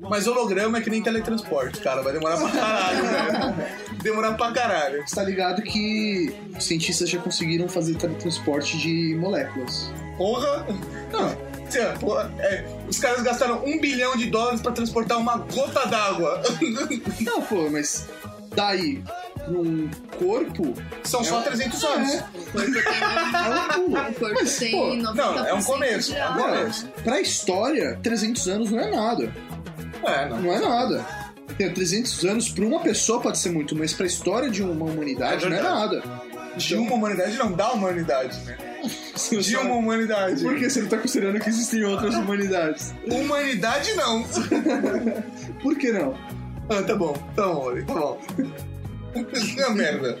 [0.00, 2.02] Mas holograma é que nem teletransporte, cara.
[2.02, 3.54] Vai demorar pra caralho, velho.
[4.02, 5.06] Demorar pra caralho.
[5.06, 9.92] Você tá ligado que os cientistas já conseguiram fazer teletransporte de moléculas.
[10.16, 10.66] Porra.
[11.12, 11.52] Não.
[12.38, 16.42] É, os caras gastaram um bilhão de dólares pra transportar uma gota d'água.
[17.20, 18.06] Não, pô, mas
[18.54, 19.02] daí
[19.48, 22.12] num corpo São só 300 anos.
[22.12, 23.98] é, O corpo tem, é um pulo.
[23.98, 26.86] o corpo Mas, tem pô, 90% não, é um começo, é um começo.
[27.02, 29.34] Pra história, 300 anos não é nada.
[30.04, 30.42] É, não.
[30.42, 31.06] Não é nada.
[31.56, 35.46] Tem 300 anos pra uma pessoa pode ser muito, mas pra história de uma humanidade
[35.46, 36.02] É não é nada.
[36.56, 38.56] De uma humanidade não, da humanidade, né?
[39.40, 40.42] De uma humanidade.
[40.42, 42.94] Por que você não tá considerando que existem outras humanidades?
[43.10, 44.22] Humanidade não.
[45.62, 46.14] Por que não?
[46.68, 48.20] Ah, tá bom, tá bom, tá bom.
[49.14, 50.18] É merda.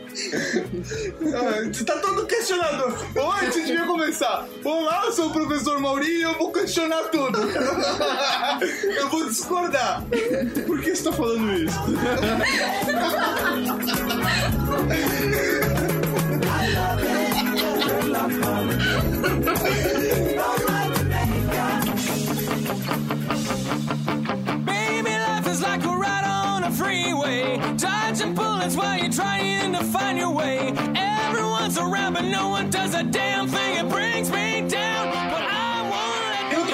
[1.34, 2.92] Ah, Você tá todo questionador.
[3.16, 4.46] Oi, você devia começar.
[4.62, 7.38] Olá, eu sou o professor Maurinho e eu vou questionar tudo.
[8.94, 10.04] Eu vou discordar.
[10.66, 11.78] Por que você tá falando isso?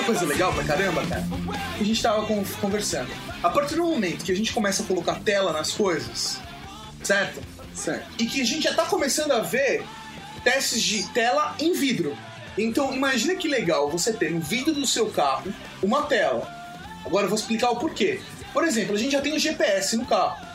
[0.07, 1.25] Coisa legal pra caramba, cara?
[1.77, 3.11] Que a gente tava con- conversando.
[3.43, 6.41] A partir do momento que a gente começa a colocar tela nas coisas,
[7.03, 7.41] certo?
[7.75, 8.07] Certo.
[8.19, 9.85] E que a gente já tá começando a ver
[10.43, 12.17] testes de tela em vidro.
[12.57, 16.49] Então imagina que legal você ter no vidro do seu carro uma tela.
[17.05, 18.21] Agora eu vou explicar o porquê.
[18.53, 20.47] Por exemplo, a gente já tem o GPS no carro.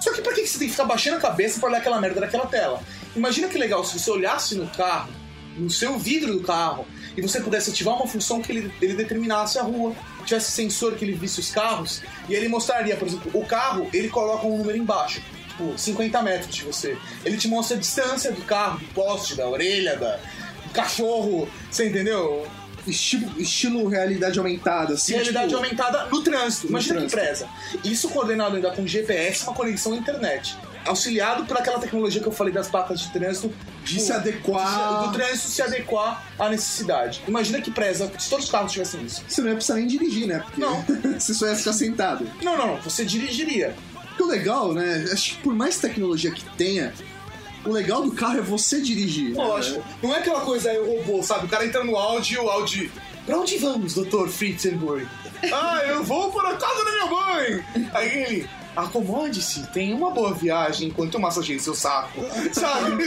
[0.00, 2.20] Só que pra que você tem que ficar baixando a cabeça pra olhar aquela merda
[2.20, 2.82] daquela tela?
[3.14, 5.12] Imagina que legal se você olhasse no carro,
[5.56, 9.58] no seu vidro do carro, e você pudesse ativar uma função que ele, ele determinasse
[9.58, 13.44] a rua, tivesse sensor que ele visse os carros, e ele mostraria, por exemplo, o
[13.44, 15.22] carro, ele coloca um número embaixo,
[15.62, 16.96] tipo 50 metros de você.
[17.24, 20.18] Ele te mostra a distância do carro, do poste, da orelha, da,
[20.66, 22.46] do cachorro, você entendeu?
[22.84, 25.12] Estilo, estilo realidade aumentada, assim.
[25.12, 26.64] realidade tipo, aumentada no trânsito.
[26.66, 27.16] No Imagina trânsito.
[27.20, 27.48] que preza.
[27.84, 30.56] Isso coordenado ainda com GPS, uma conexão à internet.
[30.84, 33.54] Auxiliado por aquela tecnologia que eu falei das placas de trânsito.
[33.84, 35.04] De se adequar.
[35.04, 37.22] Do trânsito se adequar à necessidade.
[37.28, 39.22] Imagina que preza se todos os carros tivessem isso.
[39.28, 40.40] Você não ia precisar nem dirigir, né?
[40.40, 40.84] Porque Não.
[41.20, 42.28] você só ia ficar sentado.
[42.42, 42.76] Não, não, não.
[42.78, 43.76] Você dirigiria.
[44.12, 45.08] Porque o legal, né?
[45.12, 46.92] Acho que por mais tecnologia que tenha,
[47.64, 49.30] o legal do carro é você dirigir.
[49.30, 49.42] né?
[49.42, 49.82] Lógico.
[50.02, 51.46] Não é aquela coisa aí, o robô, sabe?
[51.46, 52.90] O cara entra no áudio e o áudio.
[53.24, 54.28] Pra onde vamos, Dr.
[54.28, 55.06] Fritzenburg?
[55.52, 57.64] ah, eu vou para a casa da minha mãe!
[57.92, 58.48] Aí ele.
[58.74, 62.22] Acomode-se, tenha uma boa viagem enquanto eu massageio seu saco.
[62.52, 63.02] Sabe?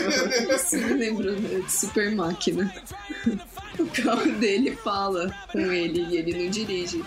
[0.56, 2.72] Isso me lembrou de Super Máquina.
[3.78, 7.04] O carro dele fala com ele e ele não dirige.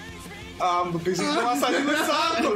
[0.61, 2.55] Ah, eu pensei era massagem no saco.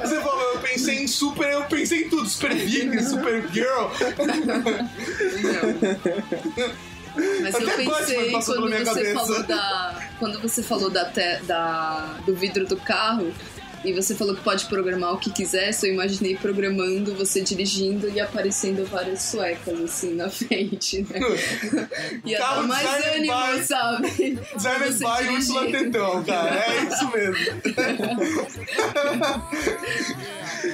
[0.00, 3.88] Você falou, eu pensei em super, eu pensei em tudo, super Vic, super girl.
[7.42, 9.14] Mas Até eu pensei quando você cabeça.
[9.14, 10.08] falou da.
[10.18, 13.32] Quando você falou da, te- da- do vidro do carro
[13.84, 18.08] e você falou que pode programar o que quiser, só eu imaginei programando você dirigindo
[18.10, 21.20] e aparecendo várias suecas assim na frente, né?
[22.24, 24.08] Ia dar mais ânimo, by- sabe?
[24.54, 25.70] Você by dirigir.
[25.92, 26.54] Tetão, cara.
[26.54, 27.62] É isso mesmo.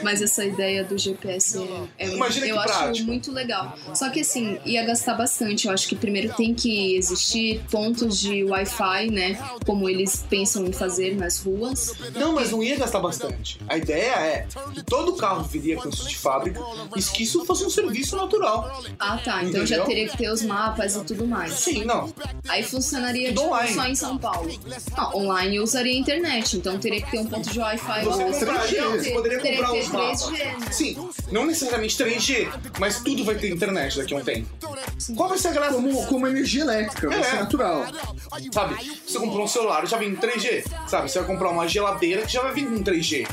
[0.02, 1.58] Mas essa ideia do GPS
[1.98, 3.06] é, é Imagina eu acho prático.
[3.06, 3.76] muito legal.
[3.94, 5.66] Só que assim, ia gastar bastante.
[5.66, 9.38] Eu acho que primeiro tem que existir pontos de Wi-Fi, né?
[9.64, 11.92] Como eles pensam em fazer nas ruas.
[12.14, 13.58] Não, mas não ia gastar bastante.
[13.68, 16.60] A ideia é que todo carro viria com isso de fábrica
[16.96, 18.82] e que isso fosse um serviço natural.
[18.98, 19.42] Ah, tá.
[19.44, 21.52] Então já teria que ter os mapas e tudo mais.
[21.52, 22.12] Sim, não.
[22.48, 23.74] Aí funcionaria Tudo tipo, online.
[23.74, 24.50] só em São Paulo.
[24.96, 28.04] Ah, online usaria a internet, então teria que ter um ponto de Wi-Fi.
[28.04, 30.22] Você compraria, você poderia teria comprar os mapas.
[30.22, 30.66] 3G, né?
[30.70, 34.48] Sim, não necessariamente 3G, mas tudo vai ter internet daqui a um tempo.
[35.16, 35.74] Qual vai ser a graça?
[35.74, 37.24] Como, como energia elétrica, vai É.
[37.24, 37.86] ser natural.
[38.52, 40.64] Sabe, você comprou um celular, já vem em 3G.
[40.88, 43.26] Sabe, você vai comprar uma geladeira que já vai vir com 3G.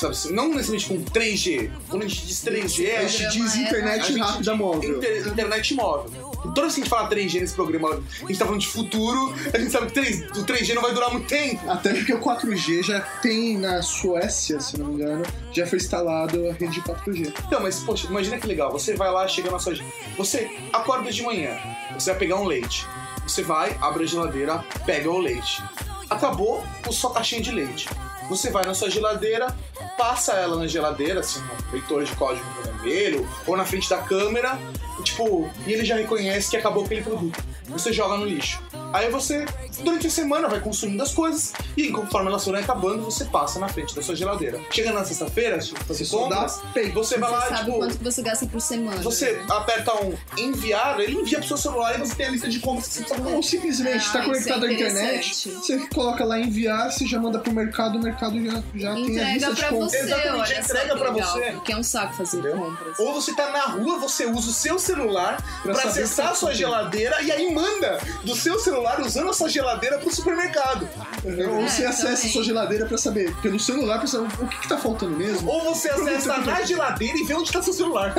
[0.00, 1.70] Sabe, assim, não necessariamente com 3G.
[1.88, 4.96] Quando a gente diz 3G, é A gente diz é- A internet gente- rápida móvel.
[4.96, 6.28] Inter- internet móvel.
[6.42, 9.34] Toda vez que a gente fala 3G nesse programa, a gente tá falando de futuro,
[9.52, 11.68] a gente sabe que 3, o 3G não vai durar muito tempo.
[11.68, 16.48] Até porque o 4G já tem na Suécia, se não me engano, já foi instalado
[16.48, 17.32] a rede 4G.
[17.46, 18.70] Então, mas, poxa, imagina que legal.
[18.70, 19.74] Você vai lá, chega na sua.
[20.16, 21.58] Você acorda de manhã,
[21.98, 22.86] você vai pegar um leite.
[23.26, 25.60] Você vai, abre a geladeira, pega o leite.
[26.08, 27.88] Acabou sua caixinha de leite.
[28.28, 29.54] Você vai na sua geladeira,
[29.96, 34.58] passa ela na geladeira, assim, no leitor de código vermelho, ou na frente da câmera,
[34.98, 37.42] e, tipo, e ele já reconhece que acabou aquele produto.
[37.68, 38.62] Você joga no lixo.
[38.92, 39.44] Aí você,
[39.80, 43.68] durante a semana, vai consumindo as coisas, e conforme elas forem acabando, você passa na
[43.68, 44.60] frente da sua geladeira.
[44.70, 46.90] Chega na sexta-feira, tipo, você só compra, dá pay.
[46.90, 49.02] você vai lá, sabe tipo, quanto que você gasta por semana.
[49.02, 52.58] você aperta um enviar, ele envia pro seu celular e você tem a lista de
[52.60, 53.42] compras que você precisa Ou fazer.
[53.48, 57.38] simplesmente Ah, está isso conectado é à internet, você coloca lá enviar, você já manda
[57.38, 59.90] pro mercado, o mercado já, já tem a lista de pra compras.
[59.92, 61.52] você, Exatamente, entrega pra legal, você.
[61.52, 62.58] Porque é um saco fazer Entendeu?
[62.58, 62.98] compras.
[62.98, 66.34] Ou você tá na rua, você usa o seu celular Pra pra, acessar o a
[66.34, 70.88] sua geladeira e aí manda do seu celular usando a sua geladeira pro supermercado.
[71.24, 72.28] Ou você É, acessa também.
[72.28, 75.48] a sua geladeira pra saber, pelo celular, pra saber o que, que tá faltando mesmo.
[75.50, 78.14] Ou você acessa na geladeira e vê onde tá seu celular.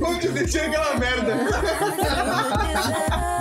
[0.00, 1.34] onde eu deixei aquela merda.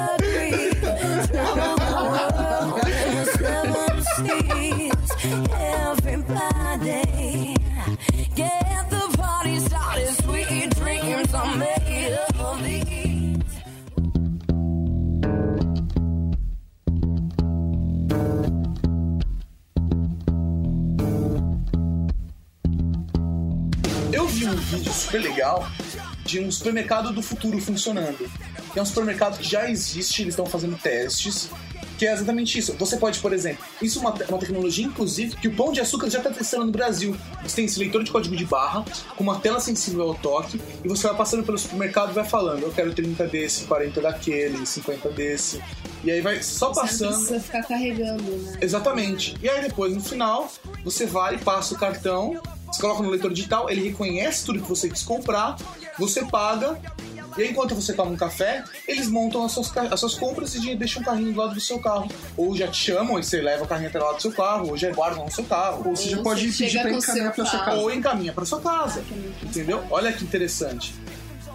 [24.53, 25.67] um vídeo super legal
[26.25, 28.29] de um supermercado do futuro funcionando.
[28.75, 31.49] É um supermercado que já existe, eles estão fazendo testes,
[31.97, 32.73] que é exatamente isso.
[32.73, 36.09] Você pode, por exemplo, isso é uma, uma tecnologia, inclusive, que o Pão de Açúcar
[36.09, 37.15] já está testando no Brasil.
[37.43, 38.83] Você tem esse leitor de código de barra,
[39.15, 42.63] com uma tela sensível ao toque, e você vai passando pelo supermercado e vai falando:
[42.63, 45.61] eu quero 30 desse, 40 daquele, 50 desse.
[46.03, 47.15] E aí vai só Você não passando.
[47.15, 48.57] precisa ficar carregando, né?
[48.59, 49.37] Exatamente.
[49.41, 50.51] E aí depois, no final,
[50.83, 52.41] você vai, passa o cartão,
[52.73, 55.57] você coloca no leitor digital, ele reconhece tudo que você quis comprar,
[55.97, 56.79] você paga,
[57.37, 60.75] e aí enquanto você toma um café, eles montam as suas, as suas compras e
[60.75, 62.09] deixam o carrinho do lado do seu carro.
[62.37, 64.77] Ou já te chamam e você leva o carrinho até lá do seu carro, ou
[64.77, 65.83] já guardam no seu carro.
[65.85, 67.71] Ou você já pode você pedir pra encaminhar pra sua carro.
[67.71, 67.81] casa.
[67.81, 69.03] Ou encaminha pra sua casa.
[69.41, 69.83] Entendeu?
[69.89, 70.93] Olha que interessante.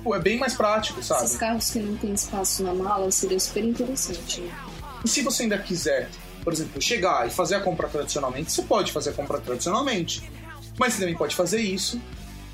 [0.03, 1.25] Pô, é bem mais prático, sabe?
[1.25, 4.41] Esses carros que não tem espaço na mala seria super interessante.
[4.41, 4.53] Né?
[5.05, 6.09] E se você ainda quiser,
[6.43, 10.29] por exemplo, chegar e fazer a compra tradicionalmente, você pode fazer a compra tradicionalmente.
[10.79, 12.01] Mas você também pode fazer isso.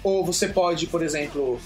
[0.02, 1.58] Ou você pode, por exemplo,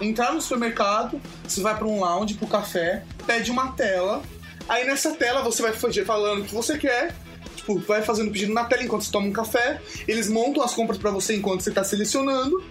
[0.00, 4.22] entrar no supermercado, você vai para um lounge, pro café, pede uma tela.
[4.68, 7.14] Aí nessa tela você vai falando o que você quer.
[7.56, 9.80] Tipo, vai fazendo pedido na tela enquanto você toma um café.
[10.06, 12.62] Eles montam as compras para você enquanto você tá selecionando.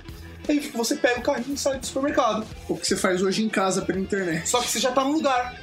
[0.47, 2.45] Aí você pega o carrinho e sai do supermercado.
[2.69, 4.47] O que você faz hoje em casa pela internet.
[4.47, 5.59] Só que você já tá no lugar.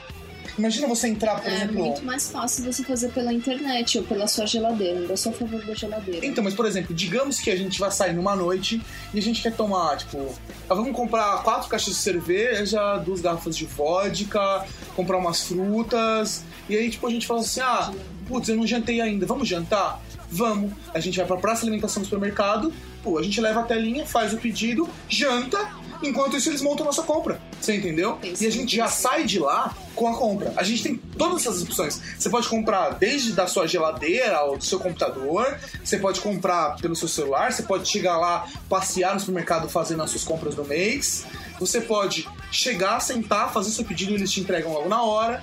[0.59, 4.27] Imagina você entrar, por É exemplo, muito mais fácil você fazer pela internet ou pela
[4.27, 5.01] sua geladeira.
[5.01, 6.27] Ainda sou a favor da geladeira.
[6.27, 8.83] Então, mas por exemplo, digamos que a gente vai sair numa noite
[9.15, 10.35] e a gente quer tomar, tipo,
[10.69, 16.77] ah, vamos comprar quatro caixas de cerveja, duas garrafas de vodka, comprar umas frutas, e
[16.77, 17.93] aí, tipo, a gente fala assim: ah,
[18.29, 20.01] putz, eu não jantei ainda, vamos jantar?
[20.31, 20.73] Vamos.
[20.95, 24.07] A gente vai pra praça de alimentação do supermercado, pô, a gente leva a telinha,
[24.07, 25.59] faz o pedido, janta.
[26.03, 27.41] Enquanto isso, eles montam a nossa compra.
[27.63, 28.19] Você entendeu?
[28.23, 29.01] Isso, E a gente já isso.
[29.03, 30.53] sai de lá com a compra.
[30.57, 32.01] A gente tem todas essas opções.
[32.19, 36.97] Você pode comprar desde da sua geladeira ou do seu computador, você pode comprar pelo
[36.97, 41.25] seu celular, você pode chegar lá, passear no supermercado fazendo as suas compras do mês.
[41.61, 45.41] Você pode chegar, sentar, fazer seu pedido e eles te entregam logo na hora.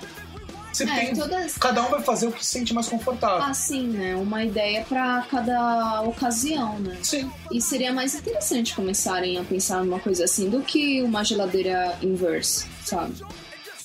[0.72, 1.14] Você É, tem.
[1.14, 3.42] todas- Cada um vai fazer o que se sente mais confortável.
[3.42, 4.14] Assim, né?
[4.14, 6.96] Uma ideia pra cada ocasião, né?
[7.02, 7.30] Sim.
[7.50, 12.66] E seria mais interessante começarem a pensar numa coisa assim do que uma geladeira inverse,
[12.84, 13.14] sabe?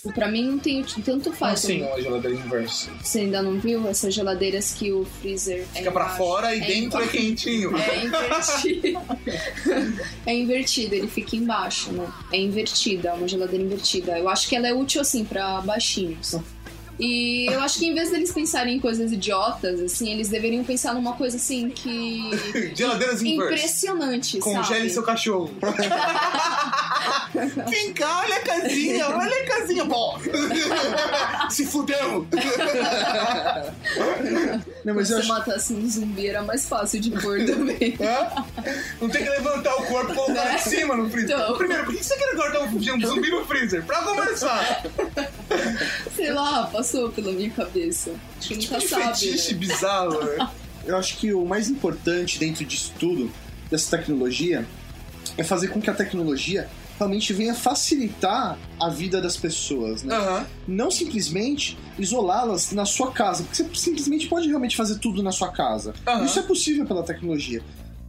[0.08, 1.64] E Pra mim não tem tanto faz.
[1.66, 2.92] Assim, uma geladeira inversa.
[3.02, 6.18] Você ainda não viu essas geladeiras que o freezer é Fica pra embaixo?
[6.20, 7.72] fora e É dentro é quentinho.
[7.76, 9.00] É invertido.
[10.28, 12.08] é invertido, ele fica embaixo, né?
[12.32, 14.18] É invertida, é uma geladeira invertida.
[14.20, 16.36] Eu acho que ela é útil, assim, pra baixinhos.
[17.00, 20.94] E eu acho que em vez deles pensarem em coisas idiotas, assim, eles deveriam pensar
[20.94, 22.22] numa coisa, assim, que...
[22.76, 23.22] Geladeiras.
[23.22, 24.90] Impressionante, Congele sabe?
[24.90, 25.52] seu cachorro.
[27.70, 29.84] Vem cá, olha a casinha, olha a casinha.
[29.84, 30.18] Bom,
[31.50, 32.26] se fudeu.
[34.86, 37.98] Não, mas você acho, matasse um zumbi, era mais fácil de pôr também.
[38.00, 38.46] Hã?
[39.02, 41.38] Não tem que levantar o corpo e colocar em cima no freezer.
[41.38, 41.58] Então.
[41.58, 43.86] Primeiro, por que você quer guardar um zumbi no freezer?
[43.86, 44.84] Pra conversar.
[46.16, 48.12] Sei lá, passou pela minha cabeça.
[48.40, 49.04] Acho que nunca Que sabe.
[49.20, 49.60] fetiche né?
[49.60, 50.50] bizarro, né?
[50.86, 53.32] eu acho que o mais importante dentro disso tudo,
[53.70, 54.66] dessa tecnologia,
[55.38, 60.16] é fazer com que a tecnologia realmente venha facilitar a vida das pessoas, né?
[60.16, 60.46] Aham.
[60.66, 65.50] Não simplesmente isolá-las na sua casa, porque você simplesmente pode realmente fazer tudo na sua
[65.52, 65.94] casa.
[66.08, 66.24] Aham.
[66.26, 67.62] Isso é possível pela tecnologia.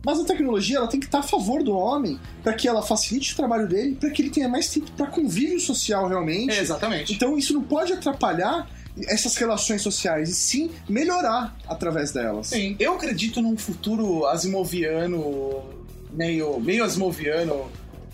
[0.07, 3.33] Mas a tecnologia ela tem que estar a favor do homem para que ela facilite
[3.33, 6.57] o trabalho dele, para que ele tenha mais tempo para convívio social realmente.
[6.57, 7.13] É, exatamente.
[7.13, 8.71] Então isso não pode atrapalhar
[9.09, 12.47] essas relações sociais, e sim melhorar através delas.
[12.47, 15.65] Sim, eu acredito num futuro asimoviano,
[16.13, 17.69] meio, meio asimoviano,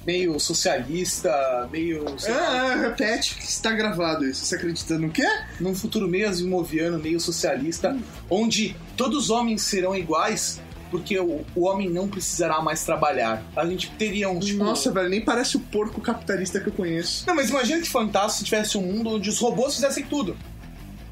[0.07, 2.07] meio socialista, meio.
[2.27, 4.47] Ah, repete que está gravado isso.
[4.47, 5.29] Você acredita no quê?
[5.61, 7.95] num futuro meio asimoviano, meio socialista,
[8.31, 10.59] onde todos os homens serão iguais,
[10.93, 13.43] porque o, o homem não precisará mais trabalhar.
[13.57, 14.63] A gente teria um tipo.
[14.63, 17.25] Nossa, velho, nem parece o porco capitalista que eu conheço.
[17.27, 20.37] Não, mas imagina que fantástico se tivesse um mundo onde os robôs fizessem tudo.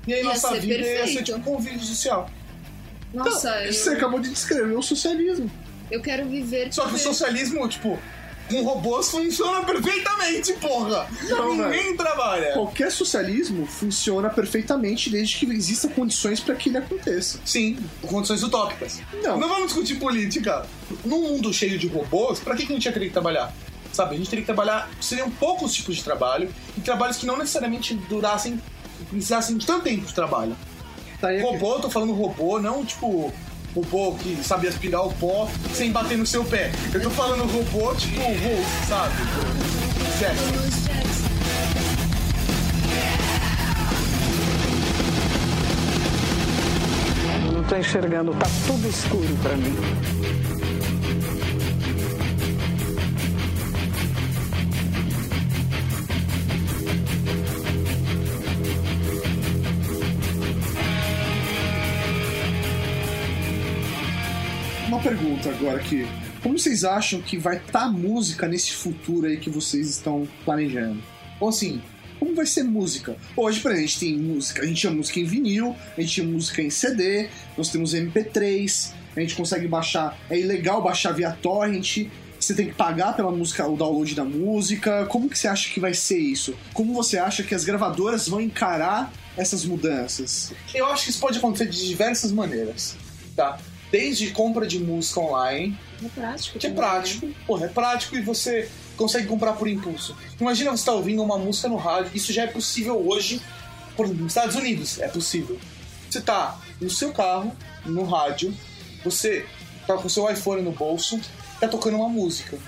[0.06, 1.24] E aí Ia nossa vida ia ser perfeito.
[1.24, 2.30] tipo um convívio social.
[3.12, 5.50] Nossa, eu, Você acabou de descrever o socialismo.
[5.90, 6.72] eu quero viver.
[6.72, 7.98] Só que o socialismo, tipo,
[8.50, 11.08] com robôs funciona perfeitamente, porra!
[11.28, 12.52] Não, Ninguém trabalha.
[12.52, 17.38] Qualquer socialismo funciona perfeitamente desde que existam condições para que ele aconteça.
[17.44, 19.00] Sim, condições utópicas.
[19.22, 19.38] Não.
[19.38, 20.66] Não vamos discutir política.
[21.04, 23.54] Num mundo cheio de robôs, pra que que a gente ia querer trabalhar?
[23.92, 24.88] Sabe, a gente teria que trabalhar.
[25.00, 28.60] Seriam poucos tipos de trabalho e trabalhos que não necessariamente durassem.
[29.08, 30.56] precisassem de tanto tempo de trabalho.
[31.20, 33.32] Tá aí Robô, eu tô falando robô, não tipo.
[33.74, 36.72] Robô que sabe aspirar o pó sem bater no seu pé.
[36.92, 39.14] Eu tô falando robô tipo Wolf, sabe?
[40.18, 40.60] Certo.
[47.46, 49.76] Eu não tô enxergando, tá tudo escuro pra mim.
[65.02, 66.06] Pergunta agora aqui.
[66.42, 71.02] Como vocês acham que vai estar a música nesse futuro aí que vocês estão planejando?
[71.38, 71.80] Ou assim,
[72.18, 73.16] como vai ser música?
[73.34, 76.12] Hoje, por exemplo, a gente tem música, a gente tinha música em vinil, a gente
[76.12, 81.30] tinha música em CD, nós temos MP3, a gente consegue baixar, é ilegal baixar via
[81.32, 82.06] torrent,
[82.38, 85.06] você tem que pagar pela música, o download da música.
[85.06, 86.54] Como que você acha que vai ser isso?
[86.72, 90.52] Como você acha que as gravadoras vão encarar essas mudanças?
[90.74, 92.96] Eu acho que isso pode acontecer de diversas maneiras,
[93.36, 93.58] tá?
[93.90, 96.58] Desde compra de música online, É prático.
[96.58, 96.76] que é né?
[96.76, 100.16] prático, porra, é prático e você consegue comprar por impulso.
[100.40, 103.40] Imagina você estar ouvindo uma música no rádio, isso já é possível hoje,
[103.96, 105.58] por exemplo, nos Estados Unidos é possível.
[106.08, 107.52] Você tá no seu carro,
[107.84, 108.54] no rádio,
[109.04, 109.44] você
[109.86, 111.20] tá com o seu iPhone no bolso,
[111.60, 112.58] tá tocando uma música.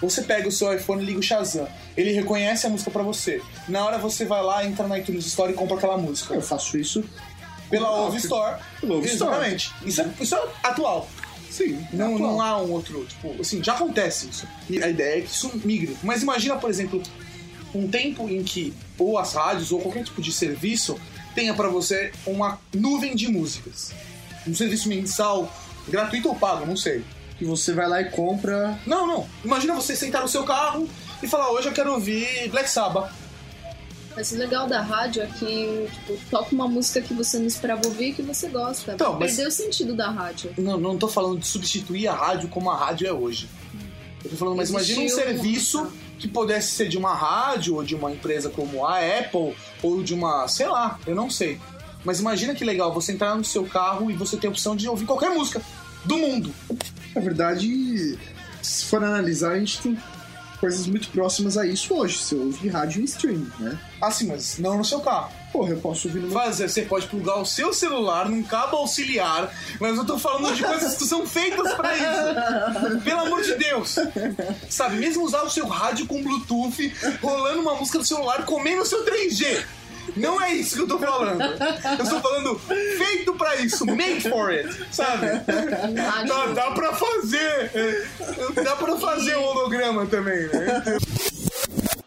[0.00, 1.68] Você pega o seu iPhone e liga o Shazam.
[1.94, 3.42] Ele reconhece a música pra você.
[3.68, 6.32] Na hora você vai lá, entra na iTunes Store e compra aquela música.
[6.34, 7.04] Eu faço isso.
[7.70, 8.60] Pela Ouve Store.
[8.80, 9.30] pela Ouve Store.
[9.30, 9.72] Exatamente.
[9.84, 11.08] Isso é, isso é atual.
[11.50, 11.84] Sim.
[11.92, 12.32] Não, atual.
[12.32, 14.46] não há um outro, tipo, assim, já acontece isso.
[14.68, 15.96] E a ideia é que isso migre.
[16.02, 17.02] Mas imagina, por exemplo,
[17.74, 20.98] um tempo em que ou as rádios ou qualquer tipo de serviço
[21.34, 23.92] tenha pra você uma nuvem de músicas.
[24.46, 25.52] Um serviço mensal,
[25.88, 27.04] gratuito ou pago, não sei.
[27.38, 28.78] Que você vai lá e compra.
[28.86, 29.26] Não, não.
[29.44, 30.88] Imagina você sentar no seu carro
[31.22, 33.10] e falar, hoje eu quero ouvir Black Sabbath.
[34.16, 37.80] Mas o legal da rádio é que, tipo, toca uma música que você não esperava
[37.86, 38.92] ouvir e que você gosta.
[38.94, 40.52] Então, mas- Perdeu o sentido da rádio.
[40.58, 43.48] Não, não tô falando de substituir a rádio como a rádio é hoje.
[44.24, 47.84] Eu tô falando, mas imagina um Existiu serviço que pudesse ser de uma rádio ou
[47.84, 51.58] de uma empresa como a Apple ou de uma, sei lá, eu não sei.
[52.04, 54.88] Mas imagina que legal você entrar no seu carro e você ter a opção de
[54.88, 55.62] ouvir qualquer música
[56.04, 56.52] do mundo.
[57.14, 58.18] Na verdade,
[58.62, 59.98] se for analisar, a gente tem
[60.60, 62.18] coisas muito próximas a isso hoje.
[62.18, 63.78] Você ouve rádio e streaming, né?
[64.00, 65.32] Assim, mas não no seu carro.
[65.52, 66.52] Porra, eu posso ouvir no meu.
[66.52, 70.96] Você pode plugar o seu celular num cabo auxiliar, mas eu tô falando de coisas
[70.96, 73.00] que são feitas pra isso.
[73.02, 73.96] Pelo amor de Deus.
[74.68, 78.86] Sabe, mesmo usar o seu rádio com Bluetooth, rolando uma música no celular, comendo o
[78.86, 79.64] seu 3G.
[80.16, 81.40] Não é isso que eu tô falando.
[81.42, 85.26] Eu estou falando feito pra isso, made for it, sabe?
[86.26, 87.70] Dá, dá pra fazer.
[87.74, 88.06] é,
[88.62, 90.82] Dá pra fazer o holograma também, né?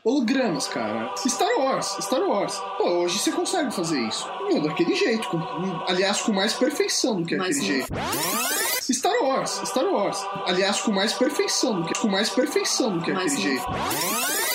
[0.04, 1.14] Hologramas, cara.
[1.18, 2.54] Star Wars, Star Wars.
[2.78, 4.28] Pô, hoje você consegue fazer isso.
[4.50, 5.28] Não, daquele jeito.
[5.30, 7.88] com- aliás, com mais perfeição do que Mas aquele jeito.
[8.92, 10.22] Star Wars, Star Wars.
[10.46, 14.53] Aliás, com mais perfeição do que, com mais perfeição do que Mas aquele não- jeito.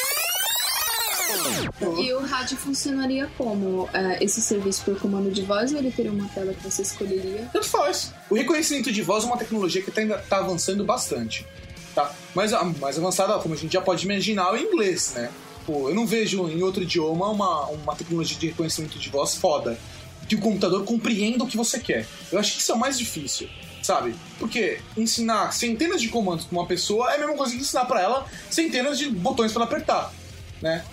[1.98, 3.88] E o rádio funcionaria como?
[3.92, 7.48] É, esse serviço por comando de voz ou ele teria uma tela que você escolheria?
[7.52, 8.12] Tanto faz.
[8.30, 11.46] O reconhecimento de voz é uma tecnologia que tá, ainda tá avançando bastante.
[11.94, 12.14] Tá?
[12.34, 15.30] Mas a mais avançada, como a gente já pode imaginar, é o inglês, né?
[15.66, 19.78] Pô, eu não vejo em outro idioma uma, uma tecnologia de reconhecimento de voz foda.
[20.28, 22.06] Que o computador compreenda o que você quer.
[22.30, 23.48] Eu acho que isso é o mais difícil,
[23.82, 24.14] sabe?
[24.38, 28.00] Porque ensinar centenas de comandos pra uma pessoa é a mesma coisa que ensinar pra
[28.00, 30.12] ela centenas de botões pra ela apertar,
[30.60, 30.84] né?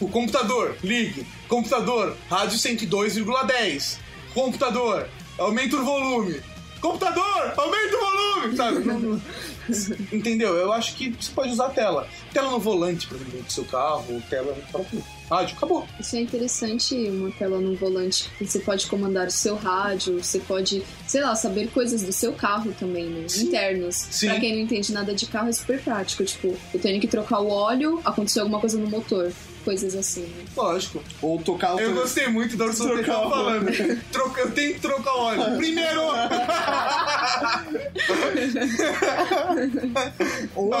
[0.00, 1.26] O computador, ligue.
[1.48, 3.98] Computador, rádio 102,10.
[4.34, 6.40] Computador, aumenta o volume.
[6.80, 10.14] Computador, aumenta o volume, sabe?
[10.14, 10.54] Entendeu?
[10.54, 12.06] Eu acho que você pode usar a tela.
[12.30, 15.88] Tela no volante, por exemplo, do seu carro, tela no próprio rádio, acabou.
[15.98, 18.28] Isso é interessante, uma tela no volante.
[18.38, 22.74] Você pode comandar o seu rádio, você pode, sei lá, saber coisas do seu carro
[22.78, 23.28] também, né?
[23.28, 23.46] Sim.
[23.46, 23.94] Internos.
[23.94, 24.28] Sim.
[24.28, 26.22] Pra quem não entende nada de carro, é super prático.
[26.22, 29.32] Tipo, eu tenho que trocar o óleo, aconteceu alguma coisa no motor.
[29.64, 30.44] Coisas assim, né?
[30.54, 31.02] Lógico.
[31.22, 34.00] Ou tocar o Eu gostei muito da hora que tava falando.
[34.12, 35.56] Troca, eu tenho que trocar o óleo.
[35.64, 36.02] Primeiro!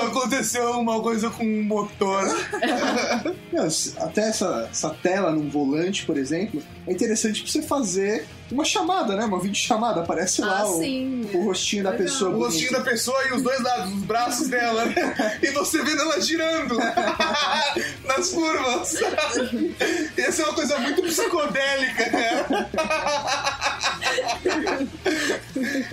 [0.06, 2.22] Aconteceu uma coisa com o motor.
[3.98, 9.16] Até essa, essa tela num volante, por exemplo, é interessante pra você fazer uma chamada,
[9.16, 9.24] né?
[9.24, 10.00] Uma videochamada.
[10.02, 11.28] Aparece lá ah, o, sim.
[11.34, 12.06] o rostinho da Legal.
[12.06, 12.30] pessoa.
[12.34, 15.38] O rostinho da pessoa e os dois lados, os braços dela, né?
[15.42, 16.76] E você vendo ela girando
[18.06, 18.94] nas curvas.
[20.18, 22.46] Ia ser uma coisa muito psicodélica, né?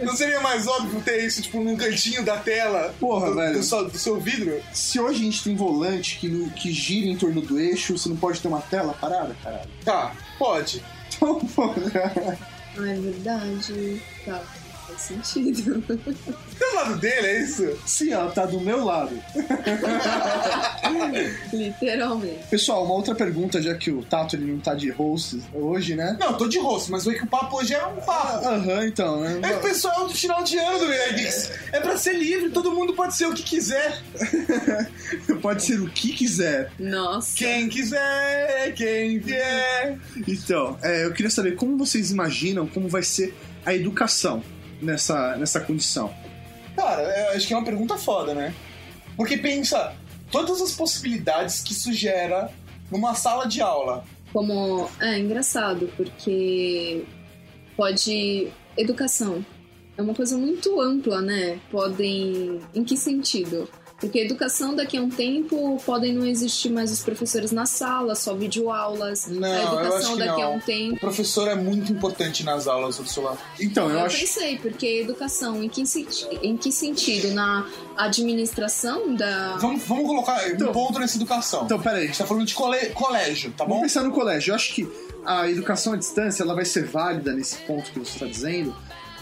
[0.04, 2.93] Não seria mais óbvio ter isso, tipo, num cantinho da tela?
[2.99, 3.54] Porra, do, velho.
[3.58, 4.62] Do, seu- do seu vidro?
[4.74, 8.10] Se hoje a gente tem volante que, no- que gira em torno do eixo, você
[8.10, 9.70] não pode ter uma tela parada, caralho.
[9.84, 10.84] Tá, pode.
[12.78, 14.01] Ah, é verdade.
[14.26, 14.41] Tá,
[14.92, 15.84] faz sentido.
[16.62, 17.78] Do lado dele, é isso?
[17.86, 19.18] Sim, ela tá do meu lado.
[21.52, 22.48] Literalmente.
[22.50, 26.18] Pessoal, uma outra pergunta, já que o Tato ele não tá de host hoje, né?
[26.20, 28.48] Não, tô de rosto, mas o que o papo hoje é um papo.
[28.48, 29.39] Aham, então, né?
[29.42, 31.52] É o pessoal do final de ano, Guedes.
[31.72, 34.02] É pra ser livre, todo mundo pode ser o que quiser.
[35.42, 36.72] Pode ser o que quiser.
[36.78, 37.36] Nossa.
[37.36, 39.98] Quem quiser, quem vier.
[40.28, 43.34] Então, é, eu queria saber como vocês imaginam como vai ser
[43.66, 44.44] a educação
[44.82, 46.13] nessa, nessa condição.
[46.75, 48.53] Cara, eu acho que é uma pergunta foda, né?
[49.15, 49.93] Porque pensa
[50.32, 52.49] todas as possibilidades que isso gera
[52.89, 54.03] numa sala de aula.
[54.34, 54.89] Como.
[54.99, 57.03] É engraçado, porque
[57.75, 58.47] pode.
[58.77, 59.45] Educação.
[59.97, 61.59] É uma coisa muito ampla, né?
[61.69, 62.61] Podem.
[62.73, 63.67] Em que sentido?
[64.02, 68.34] Porque educação daqui a um tempo podem não existir mais os professores na sala, só
[68.34, 69.28] videoaulas.
[69.28, 70.54] Não, a eu acho educação que daqui a não.
[70.54, 70.99] um O tempo.
[70.99, 73.38] professor é muito importante nas aulas, Ursula.
[73.60, 74.20] Então, eu, Eu acho.
[74.20, 75.84] pensei, porque educação, em que,
[76.41, 77.32] em que sentido?
[77.36, 79.58] Na administração da.
[79.58, 81.66] Vamos, vamos colocar Então- um ponto nessa educação.
[81.66, 82.08] Então, a peraí.
[82.08, 83.82] gente tá falando de cole- colégio, tá Vamos bom?
[83.84, 84.52] pensar no colégio.
[84.52, 84.88] Eu acho que
[85.26, 88.76] a educação à distância ela vai ser válida nesse ponto que você está dizendo.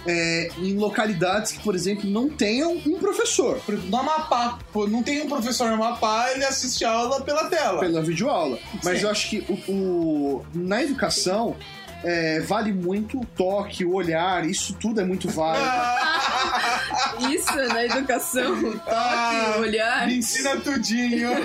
[0.06, 4.88] É, em localidades que, por exemplo, não tenham um professor Por exemplo, No Amapá, pô,
[4.88, 7.80] não tem um professor no Amapá, ele assiste a aula pela tela.
[7.80, 8.58] pela videoaula.
[8.84, 9.04] Mas Sim.
[9.06, 11.56] eu acho que o, o- na educação
[12.04, 15.66] é, vale muito o toque, o olhar, isso tudo é muito válido.
[17.30, 20.08] Isso, na educação, o toque, Ah, o olhar.
[20.08, 21.30] Me ensina tudinho.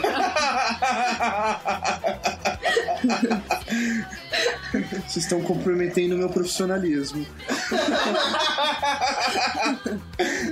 [4.72, 7.26] Vocês estão comprometendo o meu profissionalismo.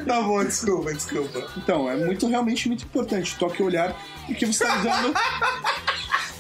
[0.07, 1.49] tá bom, desculpa, desculpa.
[1.57, 3.97] Então, é muito realmente muito importante o toque e o olhar,
[4.27, 5.15] porque você está lidando.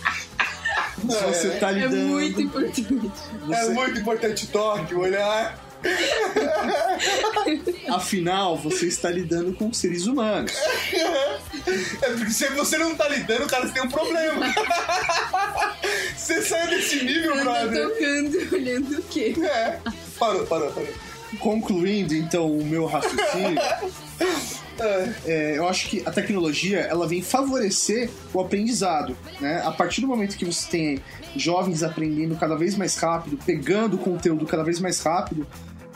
[1.06, 1.96] você está É lidando.
[1.96, 2.86] muito importante.
[2.90, 5.58] É você- muito importante o toque, olhar.
[7.88, 10.52] Afinal, você está lidando com seres humanos.
[12.02, 14.46] É porque se você não tá lidando, cara, você tem um problema.
[16.16, 17.88] Você saiu desse nível, Anda brother.
[17.88, 19.34] tocando, olhando o quê?
[19.42, 19.78] É.
[20.18, 20.88] Parou, parou, parou.
[21.40, 23.60] Concluindo, então, o meu raciocínio,
[25.24, 29.16] é, eu acho que a tecnologia ela vem favorecer o aprendizado.
[29.40, 29.62] Né?
[29.64, 31.02] A partir do momento que você tem
[31.36, 35.46] jovens aprendendo cada vez mais rápido, pegando o conteúdo cada vez mais rápido,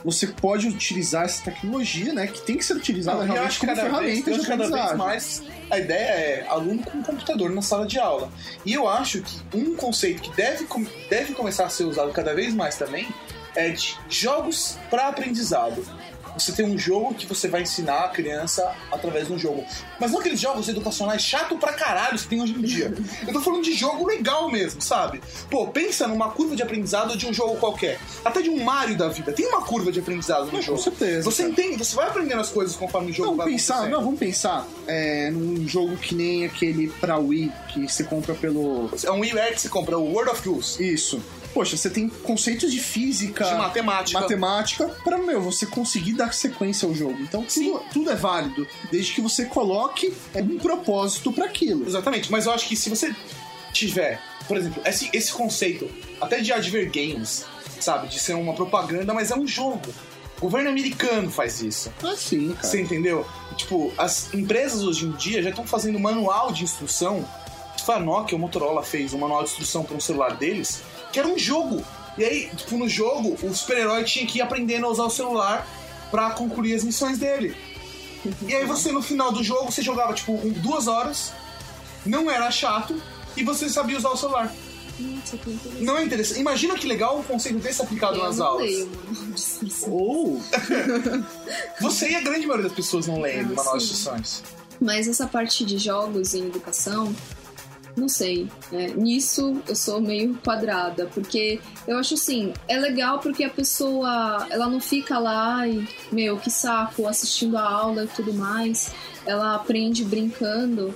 [0.04, 2.28] você pode utilizar essa tecnologia, né?
[2.28, 5.42] Que tem que ser utilizada Não, realmente como vez, ferramenta eu de cada vez mais
[5.70, 8.30] a ideia é aluno com computador na sala de aula.
[8.64, 10.66] E eu acho que um conceito que deve,
[11.10, 13.08] deve começar a ser usado cada vez mais também
[13.54, 15.84] é de jogos para aprendizado.
[16.38, 19.64] Você tem um jogo que você vai ensinar a criança através de um jogo.
[19.98, 22.92] Mas não aqueles jogos educacionais chato pra caralho que tem hoje em dia.
[23.26, 25.20] Eu tô falando de jogo legal mesmo, sabe?
[25.50, 27.98] Pô, pensa numa curva de aprendizado de um jogo qualquer.
[28.24, 29.32] Até de um Mario da vida.
[29.32, 30.78] Tem uma curva de aprendizado no Com jogo.
[30.78, 31.52] certeza, Você cara.
[31.52, 34.66] entende, você vai aprendendo as coisas conforme o jogo Vamos vai pensar, não, vamos pensar
[34.86, 38.90] é, num jogo que nem aquele pra Wii que você compra pelo.
[39.04, 40.92] É um WiiWare que você compra, o World of Goose.
[40.92, 41.20] Isso.
[41.56, 44.20] Poxa, você tem conceitos de física, De matemática.
[44.20, 47.16] matemática para meu você conseguir dar sequência ao jogo.
[47.22, 51.86] Então tudo, tudo é válido, desde que você coloque um propósito para aquilo.
[51.86, 53.16] Exatamente, mas eu acho que se você
[53.72, 55.88] tiver, por exemplo, esse, esse conceito
[56.20, 57.46] até de adver games,
[57.80, 58.08] sabe?
[58.08, 59.94] De ser uma propaganda, mas é um jogo.
[60.36, 61.90] O governo americano faz isso.
[62.04, 62.64] Ah, sim, cara.
[62.68, 63.26] Você entendeu?
[63.56, 67.26] Tipo, as empresas hoje em dia já estão fazendo manual de instrução.
[67.86, 70.82] Foi a Nokia, o Motorola fez um manual de instrução para um celular deles,
[71.12, 71.84] que era um jogo.
[72.18, 75.64] E aí, tipo, no jogo, o super-herói tinha que ir aprendendo a usar o celular
[76.10, 77.54] para concluir as missões dele.
[78.48, 81.32] E aí você, no final do jogo, você jogava, tipo, duas horas,
[82.04, 83.00] não era chato,
[83.36, 84.52] e você sabia usar o celular.
[84.98, 85.84] Nossa, que interessante.
[85.84, 86.40] Não é interessante?
[86.40, 88.66] Imagina que legal um conceito desse aplicado Eu nas não aulas.
[88.66, 88.90] leio.
[89.88, 90.40] Ou
[91.80, 94.42] Você e a grande maioria das pessoas não leem Ah, manual de instruções.
[94.80, 97.14] Mas essa parte de jogos em educação,
[97.96, 98.46] não sei.
[98.70, 98.88] né?
[98.94, 104.68] Nisso eu sou meio quadrada, porque eu acho assim, é legal porque a pessoa, ela
[104.68, 108.92] não fica lá e, meu, que saco, assistindo a aula e tudo mais.
[109.24, 110.94] Ela aprende brincando,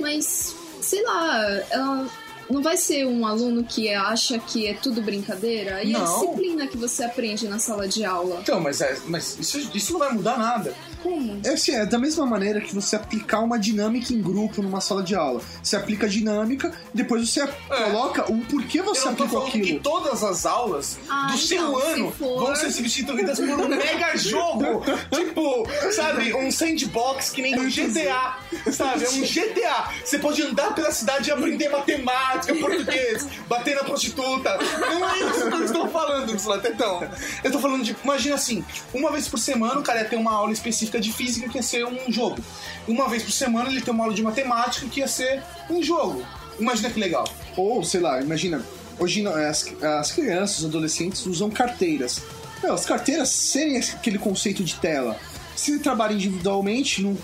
[0.00, 2.08] mas, sei lá, ela
[2.50, 5.82] não vai ser um aluno que acha que é tudo brincadeira.
[5.82, 6.04] E a Não.
[6.20, 8.40] disciplina que você aprende na sala de aula?
[8.42, 10.74] Então, mas, é, mas isso, isso não vai mudar nada.
[11.02, 11.40] Como?
[11.44, 15.02] É assim, é da mesma maneira que você aplicar uma dinâmica em grupo numa sala
[15.02, 15.40] de aula.
[15.62, 19.64] Você aplica a dinâmica, depois você coloca o porquê você Eu aplicou aquilo.
[19.64, 23.48] que todas as aulas Ah, do seu então, se ano for- vão ser substituídas por
[23.48, 24.82] um mega jogo.
[25.14, 28.38] tipo, sabe, um sandbox que nem um GTA.
[28.72, 29.04] Sabe?
[29.04, 29.90] É um GTA.
[30.04, 34.56] Você pode andar pela cidade e aprender matemática, português, bater na prostituta.
[34.80, 37.02] Não é isso que eu estou falando, Ursula Tetão.
[37.42, 37.96] Eu tô falando de.
[38.04, 41.48] Imagina assim, uma vez por semana o cara ia ter uma aula específica de física
[41.48, 42.38] que ia ser um jogo.
[42.86, 46.24] Uma vez por semana ele tem uma aula de matemática que ia ser um jogo.
[46.58, 47.24] Imagina que legal.
[47.56, 48.64] Ou, sei lá, imagina,
[48.98, 52.20] hoje não- as, as crianças, os adolescentes usam carteiras.
[52.62, 55.18] Meu, as carteiras serem aquele conceito de tela.
[55.56, 57.16] Se ele trabalha individualmente, não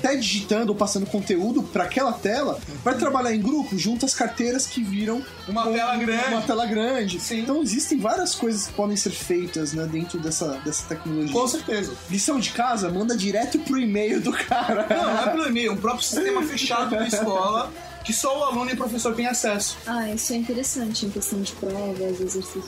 [0.00, 4.66] até digitando ou passando conteúdo para aquela tela, vai trabalhar em grupo, junto às carteiras
[4.66, 6.28] que viram Uma tela grande.
[6.28, 7.20] Uma tela grande.
[7.20, 7.40] Sim.
[7.40, 11.32] Então existem várias coisas que podem ser feitas né, dentro dessa, dessa tecnologia.
[11.32, 11.92] Com certeza.
[12.08, 14.86] Lição de casa, manda direto pro e-mail do cara.
[14.88, 17.70] Não, não é pelo e-mail, um próprio sistema fechado da escola
[18.04, 19.76] que só o aluno e o professor têm acesso.
[19.86, 22.64] Ah, isso é interessante em questão de provas, exercícios.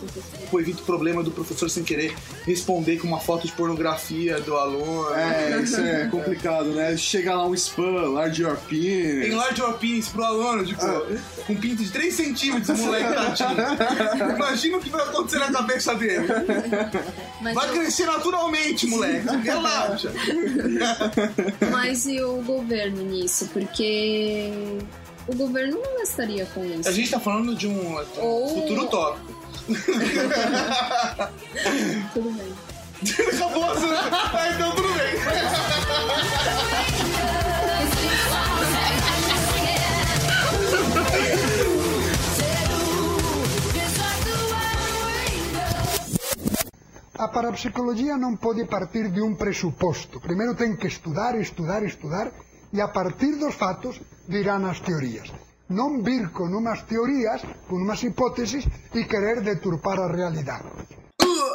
[0.51, 2.15] Pô, evita o problema do professor sem querer
[2.45, 5.15] responder com uma foto de pornografia do aluno.
[5.15, 6.97] É, isso é complicado, né?
[6.97, 9.23] Chega lá um spam, large your penis.
[9.23, 10.81] Tem large your penis pro aluno, tipo,
[11.47, 14.37] com pinto de 3 centímetros, o moleque tadinho.
[14.37, 16.27] Imagina o que vai acontecer na cabeça dele.
[17.41, 19.27] Mas, Vai eu- crescer naturalmente, moleque.
[19.43, 20.13] Relaxa.
[21.73, 23.49] mas e o governo nisso?
[23.53, 24.51] Porque
[25.29, 26.89] o governo não gastaria com isso.
[26.89, 29.33] A gente tá falando de um Ou- futuro utópico.
[32.15, 32.53] Tudo bem.
[33.35, 35.13] Acabou, ah, então tudo bem.
[47.19, 50.19] A parapsicologia non pode partir de un presuposto.
[50.19, 52.33] Primeiro ten que estudar, estudar, estudar
[52.73, 55.29] e a partir dos fatos virán as teorías.
[55.69, 58.65] Non vir con unhas teorías, con unhas hipótesis
[58.97, 60.73] e querer deturpar a realidade.
[61.23, 61.53] Uh!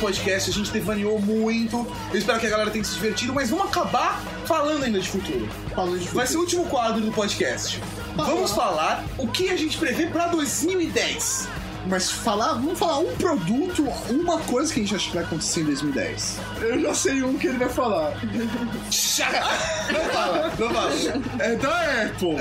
[0.00, 1.86] Podcast, a gente devaneou muito.
[2.12, 5.48] Eu espero que a galera tenha se divertido, mas vamos acabar falando ainda de futuro.
[5.74, 7.80] Falando de Vai ser o último quadro do podcast.
[8.16, 11.48] Vamos falar o que a gente prevê pra 2010.
[11.86, 15.62] Mas falar, vamos falar um produto, uma coisa que a gente acha que vai acontecer
[15.62, 16.38] em 2010.
[16.60, 18.12] Eu já sei um que ele vai falar.
[19.90, 20.92] Não fala, não fala.
[21.40, 22.36] É da Apple.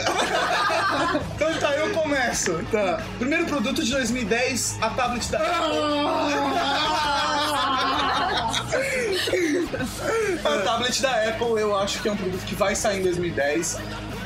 [1.36, 2.60] Então tá, eu começo.
[2.72, 3.04] Tá.
[3.18, 5.40] Primeiro produto de 2010, a tablet da
[10.46, 13.78] A tablet da Apple eu acho que é um produto que vai sair em 2010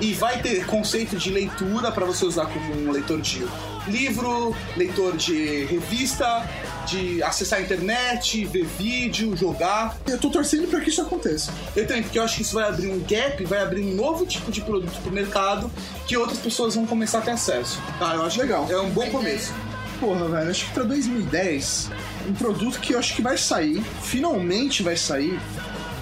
[0.02, 3.46] e vai ter conceito de leitura para você usar como um leitor de
[3.88, 6.48] livro, leitor de revista,
[6.86, 9.98] de acessar a internet, ver vídeo, jogar.
[10.08, 11.54] Eu tô torcendo pra que isso aconteça.
[11.76, 14.26] Eu também, porque eu acho que isso vai abrir um gap, vai abrir um novo
[14.26, 15.72] tipo de produto pro mercado
[16.08, 17.82] que outras pessoas vão começar a ter acesso.
[18.00, 18.68] Tá, eu acho legal.
[18.70, 19.54] É um bom começo.
[20.00, 21.90] Porra, velho, acho que pra 2010,
[22.28, 25.40] um produto que eu acho que vai sair, finalmente vai sair.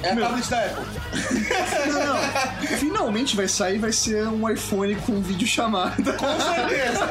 [0.04, 0.86] É a tablet da Apple.
[1.92, 2.78] Não, não.
[2.80, 6.14] finalmente vai sair, vai ser um iPhone com vídeo chamada.
[6.14, 7.08] Com certeza.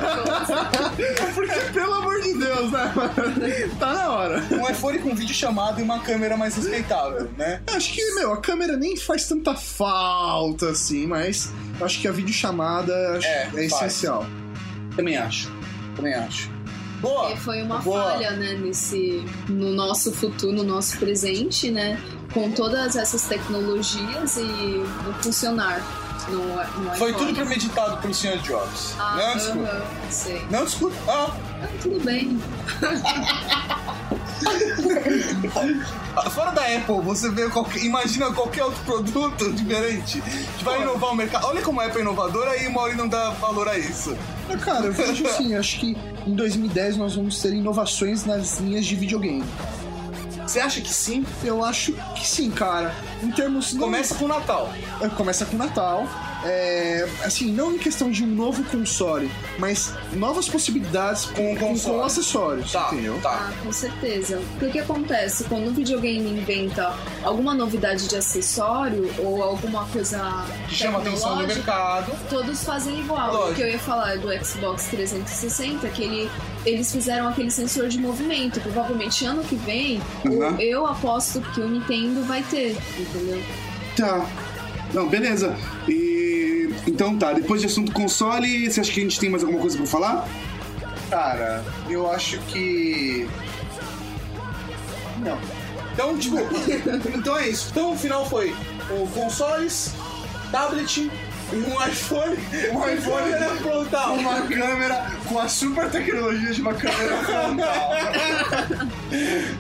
[1.35, 3.75] Porque, pelo amor de Deus, né, mano?
[3.79, 4.43] Tá na hora.
[4.51, 7.61] um iPhone com vídeo chamado e uma câmera mais respeitável, né?
[7.75, 12.13] Acho que, meu, a câmera nem faz tanta falta assim, mas eu acho que a
[12.13, 12.93] videochamada
[13.23, 13.73] É, é, faz.
[13.73, 14.27] essencial.
[14.97, 15.49] Também acho.
[15.95, 16.51] Também acho.
[17.01, 17.33] Boa.
[17.33, 18.03] E foi uma Boa.
[18.13, 21.99] falha, né, nesse, no nosso futuro, no nosso presente, né,
[22.33, 25.81] com todas essas tecnologias e no funcionar
[26.29, 28.39] no, no Foi tudo premeditado pelo Sr.
[28.43, 28.95] Jobs.
[28.99, 29.71] Ah, não discuta.
[29.71, 30.47] aham, sei.
[30.51, 30.97] Não discuta.
[31.09, 31.31] Ah,
[31.63, 32.39] Ah, tudo bem.
[36.31, 40.21] fora da Apple, você vê qualquer, imagina qualquer outro produto diferente
[40.59, 41.47] que vai inovar o mercado.
[41.47, 44.17] Olha como a Apple é inovadora e o Mauri não dá valor a isso.
[44.49, 48.85] Mas, cara, eu vejo assim, acho que em 2010 nós vamos ter inovações nas linhas
[48.87, 49.45] de videogame.
[50.47, 51.25] Você acha que sim?
[51.45, 52.93] Eu acho que sim, cara.
[53.23, 53.73] Em termos.
[53.73, 54.73] não- Começa com o Natal.
[55.01, 56.09] É, Começa com Natal.
[56.45, 61.99] É, assim, não em questão de um novo console, mas novas possibilidades com, com, console.
[61.99, 63.19] com acessórios, Tá, entendeu?
[63.23, 63.49] tá.
[63.51, 64.41] Ah, com certeza.
[64.53, 65.45] Porque o que acontece?
[65.45, 71.55] Quando um videogame inventa alguma novidade de acessório ou alguma coisa Que chama atenção tecnológica,
[71.57, 72.13] mercado.
[72.31, 73.33] todos fazem igual.
[73.33, 73.51] Lógico.
[73.53, 76.31] O que eu ia falar do Xbox 360, que ele,
[76.65, 78.61] eles fizeram aquele sensor de movimento.
[78.61, 80.57] Provavelmente ano que vem, Uhum.
[80.57, 83.43] o- eu aposto que o Nintendo vai ter, entendeu?
[83.97, 84.25] Tá.
[84.95, 85.55] Não, beleza.
[85.89, 86.10] E.
[86.87, 89.77] Então tá, depois de assunto console, você acha que a gente tem mais alguma coisa
[89.77, 90.29] pra falar?
[91.09, 93.29] Cara, eu acho que.
[95.19, 95.39] Não.
[95.93, 96.37] Então, tipo,
[97.15, 97.69] então é isso.
[97.71, 98.55] Então o final foi
[98.91, 99.93] o consoles,
[100.51, 101.11] tablet
[101.53, 102.37] um iPhone.
[102.73, 104.15] Um iPhone era frontal.
[104.15, 107.91] Uma câmera com a super tecnologia de uma câmera frontal.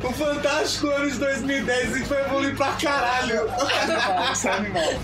[0.02, 3.42] O fantástico ano de 2010, a gente vai evoluir pra caralho.
[4.32, 4.94] Isso é animal.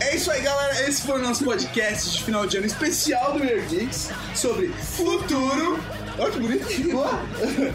[0.00, 0.88] É isso aí, galera.
[0.88, 5.80] Esse foi o nosso podcast de final de ano especial do Nerd Geeks sobre futuro.
[6.18, 7.10] Olha que bonito que ficou.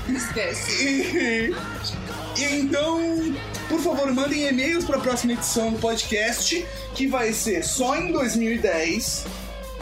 [0.08, 1.54] Esquece.
[2.42, 3.36] Então,
[3.68, 6.66] por favor, mandem e-mails para a próxima edição do podcast,
[6.96, 9.26] que vai ser só em 2010,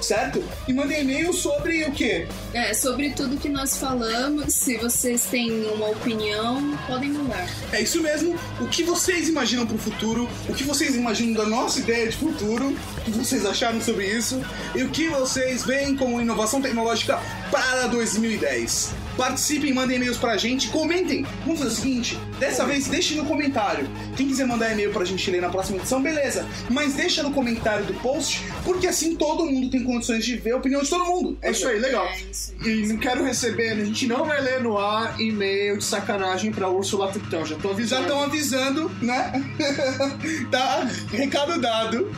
[0.01, 0.43] certo?
[0.67, 2.27] E mandem e-mail sobre o quê?
[2.53, 7.47] É, sobre tudo que nós falamos, se vocês têm uma opinião, podem mandar.
[7.71, 8.35] É isso mesmo.
[8.59, 10.27] O que vocês imaginam pro futuro?
[10.49, 12.75] O que vocês imaginam da nossa ideia de futuro?
[12.97, 14.41] O que vocês acharam sobre isso?
[14.75, 17.19] E o que vocês veem como inovação tecnológica
[17.51, 19.06] para 2010?
[19.17, 21.25] Participem, mandem e-mails pra gente, comentem.
[21.43, 23.89] Vamos fazer o seguinte: dessa vez deixe no comentário.
[24.15, 26.45] Quem quiser mandar e-mail pra gente ler na próxima edição, beleza.
[26.69, 30.57] Mas deixa no comentário do post, porque assim todo mundo tem condições de ver a
[30.57, 31.37] opinião de todo mundo.
[31.41, 32.05] É isso aí, legal.
[32.05, 32.67] É.
[32.67, 36.69] E não quero receber, a gente não vai ler no ar e-mail de sacanagem pra
[36.69, 38.01] Úrsula Tritão, já tô Já avisando.
[38.03, 39.43] estão avisando, né?
[40.51, 40.87] tá?
[41.11, 42.11] Recado dado.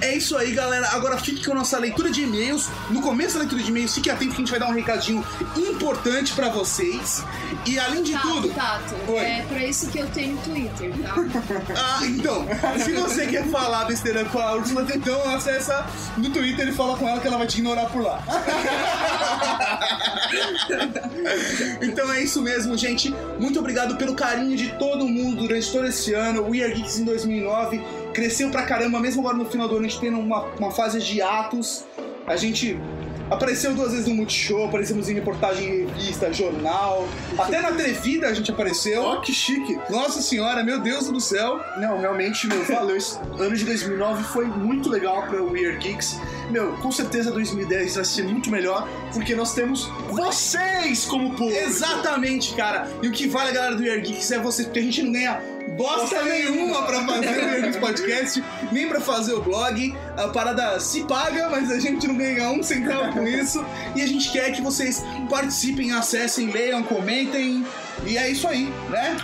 [0.00, 0.88] É isso aí, galera.
[0.88, 2.68] Agora fique com a nossa leitura de e-mails.
[2.90, 5.24] No começo da leitura de e-mails, fique atento que a gente vai dar um recadinho
[5.56, 7.22] importante pra vocês.
[7.66, 8.48] E além de Tato, tudo.
[8.54, 9.18] Tato, Oi.
[9.18, 11.14] é pra isso que eu tenho Twitter, tá?
[11.76, 12.46] Ah, então,
[12.82, 15.84] se você quer falar besteira com a Ursula, então acessa
[16.16, 18.22] no Twitter e fala com ela que ela vai te ignorar por lá.
[21.82, 23.14] então é isso mesmo, gente.
[23.38, 26.42] Muito obrigado pelo carinho de todo mundo durante todo esse ano.
[26.42, 27.82] O We Are Geeks em 2009
[28.14, 31.00] cresceu pra caramba, mesmo agora no final do ano a gente tendo uma, uma fase
[31.00, 31.84] de atos.
[32.26, 32.78] A gente
[33.30, 37.08] apareceu duas vezes no Multishow, aparecemos em reportagem em revista, jornal,
[37.38, 39.02] até na Atrevida a gente apareceu.
[39.02, 39.78] Ó, que chique.
[39.88, 41.60] Nossa senhora, meu Deus do céu.
[41.78, 42.96] Não, realmente, meu, valeu.
[42.96, 46.18] Esse ano de 2009 foi muito legal pra Weird Geeks.
[46.50, 51.60] Meu, com certeza 2010 vai ser muito melhor, porque nós temos vocês como público.
[51.60, 52.90] Exatamente, cara.
[53.00, 55.40] E o que vale, galera do Year Geeks, é você, porque a gente não ganha
[55.76, 59.94] bosta nenhuma pra fazer o Podcast, nem pra fazer o blog.
[60.16, 63.64] A parada se paga, mas a gente não ganha um centavo com isso.
[63.94, 67.64] E a gente quer que vocês participem, acessem, leiam, comentem.
[68.06, 69.16] E é isso aí, né?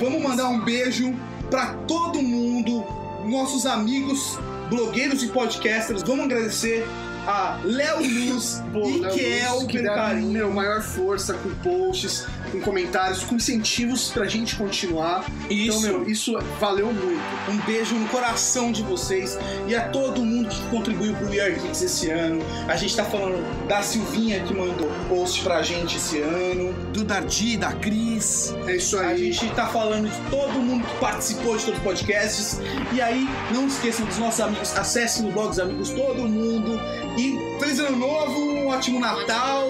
[0.00, 1.14] Vamos mandar um beijo
[1.50, 2.84] pra todo mundo,
[3.26, 6.02] nossos amigos blogueiros e podcasters.
[6.02, 6.86] Vamos agradecer
[7.26, 10.32] a Léo Luz Pô, e Léo Kel Luz, que deram, carinho.
[10.32, 15.24] meu, maior força com posts, com comentários, com incentivos pra gente continuar.
[15.50, 15.78] Isso.
[15.78, 17.20] Então, meu, isso valeu muito.
[17.50, 21.54] Um beijo no coração de vocês e a todo mundo que contribuiu pro We Are
[21.54, 22.42] Geeks esse ano.
[22.68, 27.56] A gente tá falando da Silvinha que mandou post pra gente esse ano, do Dardi,
[27.56, 28.54] da Cris.
[28.66, 29.32] É isso A aí.
[29.32, 32.60] gente tá falando de todo mundo que participou de todos os podcasts.
[32.92, 36.80] E aí, não esqueçam dos nossos amigos, acessem o blog dos amigos, todo mundo.
[37.16, 39.68] E feliz ano novo, um ótimo Natal.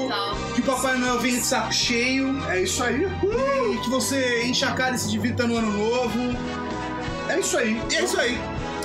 [0.54, 2.42] Que o Papai Noel venha de saco cheio.
[2.48, 3.06] É isso aí.
[3.72, 6.36] E que você encha a cara e se divirta no ano novo.
[7.28, 7.80] É isso aí.
[7.90, 8.38] E é isso aí.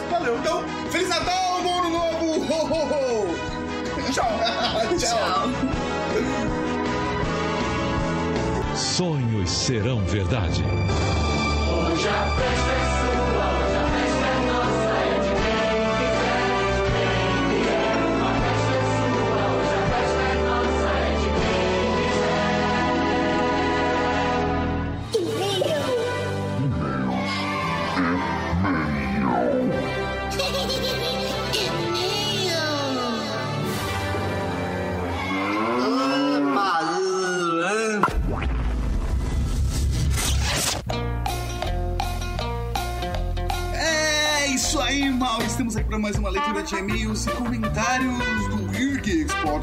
[0.10, 0.38] Valeu.
[0.38, 2.26] Então, Feliz Natal, bom ano novo!
[2.26, 3.49] Ho, ho, ho.
[4.12, 4.39] Tchau.
[4.97, 5.49] Tchau.
[8.76, 10.64] Sonhos serão verdade.
[11.95, 13.18] É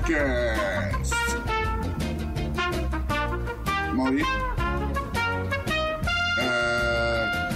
[0.06, 1.14] Podcast.
[3.92, 4.22] Mauri?
[6.38, 7.48] Ah,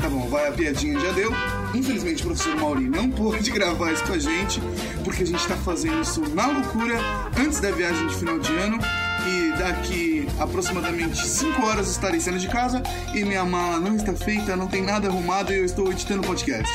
[0.00, 1.32] Tá bom, vai a piadinha já deu.
[1.74, 4.60] Infelizmente, o professor Mauri não pôde gravar isso com a gente,
[5.02, 6.96] porque a gente tá fazendo isso na loucura
[7.36, 8.78] antes da viagem de final de ano.
[9.26, 12.82] E daqui aproximadamente 5 horas estarei saindo de casa
[13.12, 16.26] e minha mala não está feita, não tem nada arrumado e eu estou editando o
[16.26, 16.72] podcast.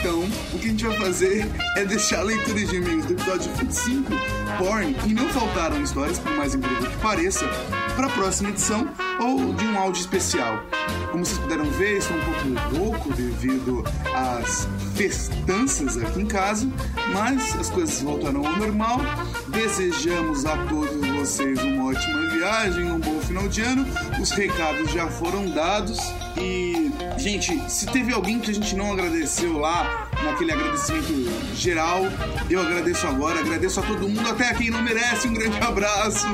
[0.00, 0.20] Então,
[0.54, 1.46] o que a gente vai fazer
[1.76, 4.10] é deixar a leitura de e-mails do episódio 25,
[4.56, 7.46] Porn, e não faltaram histórias, por mais incrível que pareça,
[7.94, 8.88] para a próxima edição
[9.20, 10.64] ou de um áudio especial.
[11.10, 13.84] Como vocês puderam ver, estou um pouco louco devido
[14.14, 16.66] às festanças aqui em casa,
[17.12, 19.00] mas as coisas voltaram ao normal.
[19.48, 23.86] Desejamos a todos vocês uma ótima viagem, um bom final de ano.
[24.18, 26.00] Os recados já foram dados
[26.36, 31.12] e, gente, se teve alguém que a gente não agradeceu lá naquele agradecimento
[31.54, 32.02] geral,
[32.48, 33.40] eu agradeço agora.
[33.40, 35.28] Agradeço a todo mundo, até a quem não merece.
[35.28, 36.26] Um grande abraço.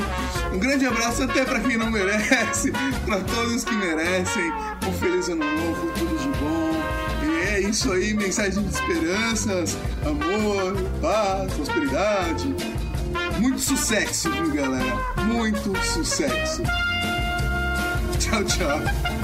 [0.53, 2.73] Um grande abraço até para quem não merece,
[3.05, 4.53] para todos que merecem.
[4.87, 6.67] Um feliz ano novo, tudo de bom.
[7.25, 12.55] E é isso aí, mensagem de esperanças, amor, paz, prosperidade.
[13.39, 14.97] Muito sucesso, viu, galera?
[15.25, 16.63] Muito sucesso.
[18.19, 19.16] Tchau, tchau.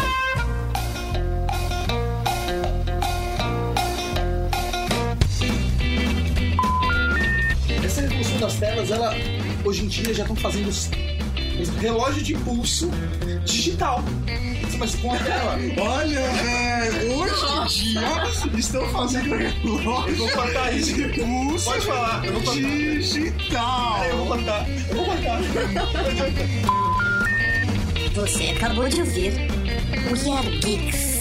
[8.62, 9.12] Telas, ela
[9.64, 10.70] hoje em dia já estão fazendo
[11.80, 12.88] relógio de pulso
[13.44, 14.04] digital.
[14.78, 15.58] Mas com a tela.
[15.78, 20.94] Olha, velho, hoje em dia estão fazendo relógio Eu vou cortar isso.
[20.94, 22.60] de pulso Pode falar, eu vou cortar.
[22.60, 24.04] digital.
[24.04, 24.66] Eu vou cortar.
[24.68, 25.40] Eu vou cortar.
[28.14, 29.32] Você acabou de ouvir
[30.10, 31.11] We Are Geeks.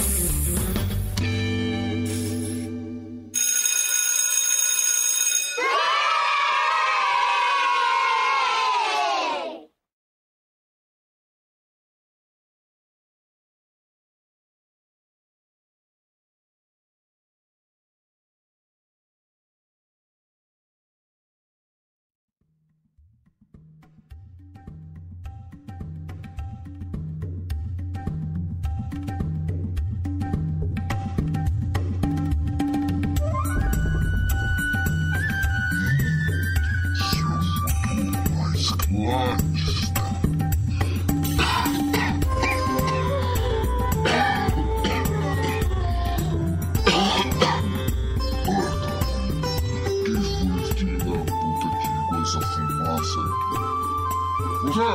[54.63, 54.69] Aí?
[54.69, 54.91] Ô Zé!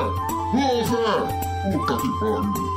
[0.55, 1.07] Ô Zé!
[1.73, 2.77] Puta que pariu!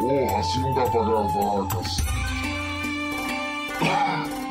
[0.00, 2.04] Porra, assim não dá pra gravar, cacete.
[3.80, 4.45] Ai,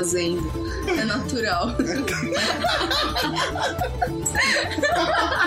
[0.00, 0.50] fazendo.
[0.88, 1.76] É natural.